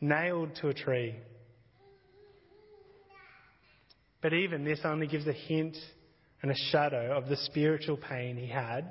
nailed 0.00 0.54
to 0.60 0.68
a 0.68 0.74
tree. 0.74 1.14
But 4.20 4.32
even 4.32 4.64
this 4.64 4.80
only 4.84 5.06
gives 5.06 5.26
a 5.26 5.32
hint 5.32 5.76
and 6.42 6.50
a 6.50 6.56
shadow 6.72 7.16
of 7.16 7.28
the 7.28 7.36
spiritual 7.36 7.96
pain 7.96 8.36
he 8.36 8.46
had, 8.46 8.90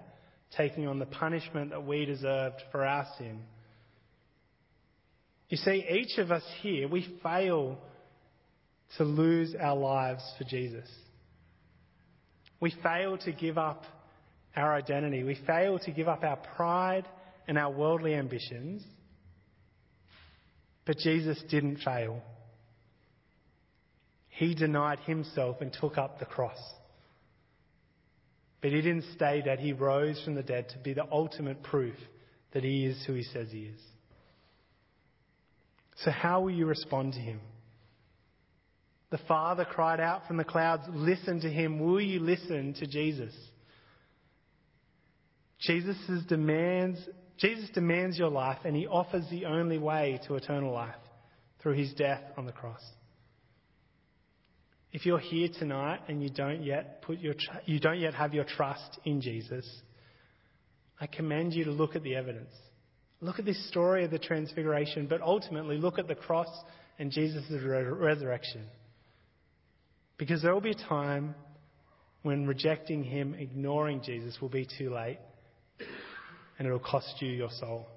taking 0.57 0.87
on 0.87 0.99
the 0.99 1.05
punishment 1.05 1.71
that 1.71 1.85
we 1.85 2.05
deserved 2.05 2.61
for 2.71 2.85
our 2.85 3.05
sin. 3.17 3.39
You 5.49 5.57
see, 5.57 5.85
each 5.89 6.17
of 6.17 6.31
us 6.31 6.43
here, 6.61 6.87
we 6.87 7.07
fail 7.21 7.77
to 8.97 9.03
lose 9.03 9.55
our 9.59 9.75
lives 9.75 10.23
for 10.37 10.43
Jesus. 10.45 10.89
We 12.59 12.73
fail 12.81 13.17
to 13.19 13.31
give 13.31 13.57
up 13.57 13.83
our 14.55 14.73
identity. 14.73 15.23
We 15.23 15.37
fail 15.45 15.79
to 15.79 15.91
give 15.91 16.07
up 16.07 16.23
our 16.23 16.37
pride 16.37 17.05
and 17.47 17.57
our 17.57 17.71
worldly 17.71 18.15
ambitions. 18.15 18.83
But 20.85 20.97
Jesus 20.97 21.41
didn't 21.49 21.77
fail. 21.77 22.21
He 24.29 24.55
denied 24.55 24.99
himself 24.99 25.57
and 25.61 25.71
took 25.71 25.97
up 25.97 26.19
the 26.19 26.25
cross. 26.25 26.57
But 28.63 28.71
he 28.71 28.81
didn't 28.81 29.03
stay 29.13 29.41
dead. 29.41 29.59
He 29.59 29.73
rose 29.73 30.19
from 30.23 30.35
the 30.35 30.41
dead 30.41 30.69
to 30.69 30.79
be 30.79 30.93
the 30.93 31.05
ultimate 31.11 31.61
proof 31.63 31.95
that 32.53 32.63
he 32.63 32.85
is 32.85 33.03
who 33.05 33.13
he 33.13 33.23
says 33.23 33.49
he 33.51 33.63
is. 33.63 33.79
So, 35.97 36.11
how 36.11 36.41
will 36.41 36.51
you 36.51 36.65
respond 36.65 37.11
to 37.13 37.19
him? 37.19 37.41
The 39.11 39.19
Father 39.27 39.65
cried 39.65 39.99
out 39.99 40.27
from 40.27 40.37
the 40.37 40.45
clouds, 40.45 40.83
Listen 40.89 41.41
to 41.41 41.49
him. 41.49 41.77
Will 41.77 41.99
you 41.99 42.21
listen 42.21 42.73
to 42.75 42.87
Jesus? 42.87 43.33
Jesus 45.59 45.97
demands, 46.29 46.99
Jesus 47.37 47.69
demands 47.73 48.17
your 48.17 48.29
life, 48.29 48.59
and 48.63 48.77
he 48.77 48.87
offers 48.87 49.25
the 49.29 49.45
only 49.45 49.77
way 49.77 50.21
to 50.27 50.35
eternal 50.35 50.73
life 50.73 50.95
through 51.61 51.73
his 51.73 51.93
death 51.95 52.21
on 52.37 52.45
the 52.45 52.53
cross. 52.53 52.81
If 54.93 55.07
you're 55.07 55.19
here 55.19 55.49
tonight 55.59 56.01
and 56.07 56.21
you 56.21 56.29
don't 56.29 56.63
yet 56.63 57.01
put 57.01 57.19
your 57.19 57.33
you 57.65 57.79
don't 57.79 57.99
yet 57.99 58.13
have 58.13 58.33
your 58.35 58.43
trust 58.43 58.99
in 59.03 59.21
Jesus, 59.21 59.67
I 61.01 61.07
commend 61.07 61.53
you 61.53 61.65
to 61.65 61.71
look 61.71 61.95
at 61.95 62.03
the 62.03 62.15
evidence. 62.15 62.53
Look 63.19 63.39
at 63.39 63.45
this 63.45 63.67
story 63.69 64.05
of 64.05 64.11
the 64.11 64.19
transfiguration, 64.19 65.07
but 65.07 65.21
ultimately 65.21 65.77
look 65.77 65.97
at 65.97 66.07
the 66.07 66.15
cross 66.15 66.47
and 66.99 67.09
Jesus' 67.09 67.45
resurrection. 67.49 68.67
Because 70.17 70.43
there 70.43 70.53
will 70.53 70.61
be 70.61 70.71
a 70.71 70.87
time 70.87 71.33
when 72.21 72.45
rejecting 72.45 73.03
him, 73.03 73.33
ignoring 73.33 74.03
Jesus, 74.03 74.39
will 74.39 74.49
be 74.49 74.67
too 74.77 74.93
late 74.93 75.17
and 76.59 76.67
it'll 76.67 76.79
cost 76.79 77.15
you 77.19 77.29
your 77.29 77.49
soul. 77.59 77.87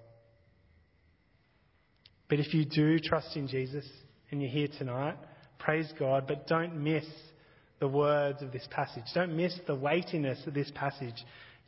But 2.30 2.40
if 2.40 2.54
you 2.54 2.64
do 2.64 2.98
trust 2.98 3.36
in 3.36 3.48
Jesus 3.48 3.84
and 4.30 4.40
you're 4.40 4.50
here 4.50 4.68
tonight, 4.78 5.16
praise 5.58 5.92
God, 5.98 6.26
but 6.26 6.46
don't 6.46 6.82
miss 6.82 7.04
the 7.80 7.88
words 7.88 8.42
of 8.42 8.52
this 8.52 8.66
passage. 8.70 9.04
Don't 9.14 9.36
miss 9.36 9.58
the 9.66 9.74
weightiness 9.74 10.38
of 10.46 10.54
this 10.54 10.70
passage. 10.74 11.14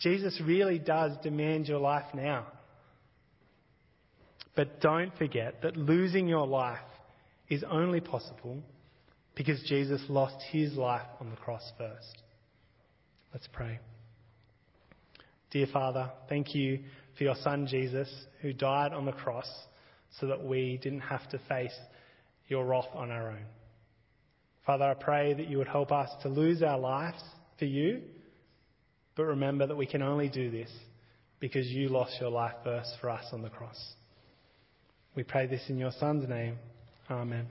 Jesus 0.01 0.41
really 0.45 0.79
does 0.79 1.13
demand 1.23 1.69
your 1.69 1.81
life 1.81 2.07
now. 2.15 2.47
But 4.55 4.81
don't 4.81 5.17
forget 5.17 5.63
that 5.63 5.77
losing 5.77 6.27
your 6.27 6.47
life 6.47 6.79
is 7.49 7.65
only 7.69 8.01
possible 8.01 8.63
because 9.37 9.63
Jesus 9.69 10.03
lost 10.09 10.37
his 10.51 10.75
life 10.75 11.07
on 11.21 11.31
the 11.31 11.37
cross 11.37 11.71
first. 11.79 12.23
Let's 13.33 13.49
pray. 13.53 13.79
Dear 15.51 15.67
Father, 15.73 16.11
thank 16.29 16.55
you 16.55 16.81
for 17.17 17.25
your 17.25 17.37
Son 17.43 17.67
Jesus, 17.67 18.13
who 18.43 18.53
died 18.53 18.93
on 18.93 19.05
the 19.05 19.13
cross 19.13 19.49
so 20.21 20.27
that 20.27 20.43
we 20.43 20.79
didn't 20.83 21.01
have 21.01 21.29
to 21.31 21.39
face 21.49 21.77
your 22.49 22.67
wrath 22.67 22.89
on 22.95 23.11
our 23.11 23.31
own. 23.31 23.45
Father, 24.69 24.85
I 24.85 24.93
pray 24.93 25.33
that 25.33 25.49
you 25.49 25.57
would 25.57 25.67
help 25.67 25.91
us 25.93 26.11
to 26.25 26.29
lose 26.29 26.63
our 26.63 26.79
lives 26.79 27.23
for 27.59 27.65
you, 27.65 28.03
but 29.17 29.25
remember 29.25 29.67
that 29.67 29.75
we 29.75 29.87
can 29.87 30.03
only 30.03 30.29
do 30.29 30.51
this 30.51 30.69
because 31.41 31.67
you 31.69 31.89
lost 31.89 32.21
your 32.21 32.29
life 32.29 32.53
first 32.65 32.91
for 33.01 33.09
us 33.09 33.25
on 33.33 33.41
the 33.41 33.49
cross. 33.49 33.83
We 35.17 35.23
pray 35.23 35.47
this 35.47 35.63
in 35.71 35.79
your 35.79 35.93
Son's 35.99 36.29
name. 36.29 36.59
Amen. 37.11 37.47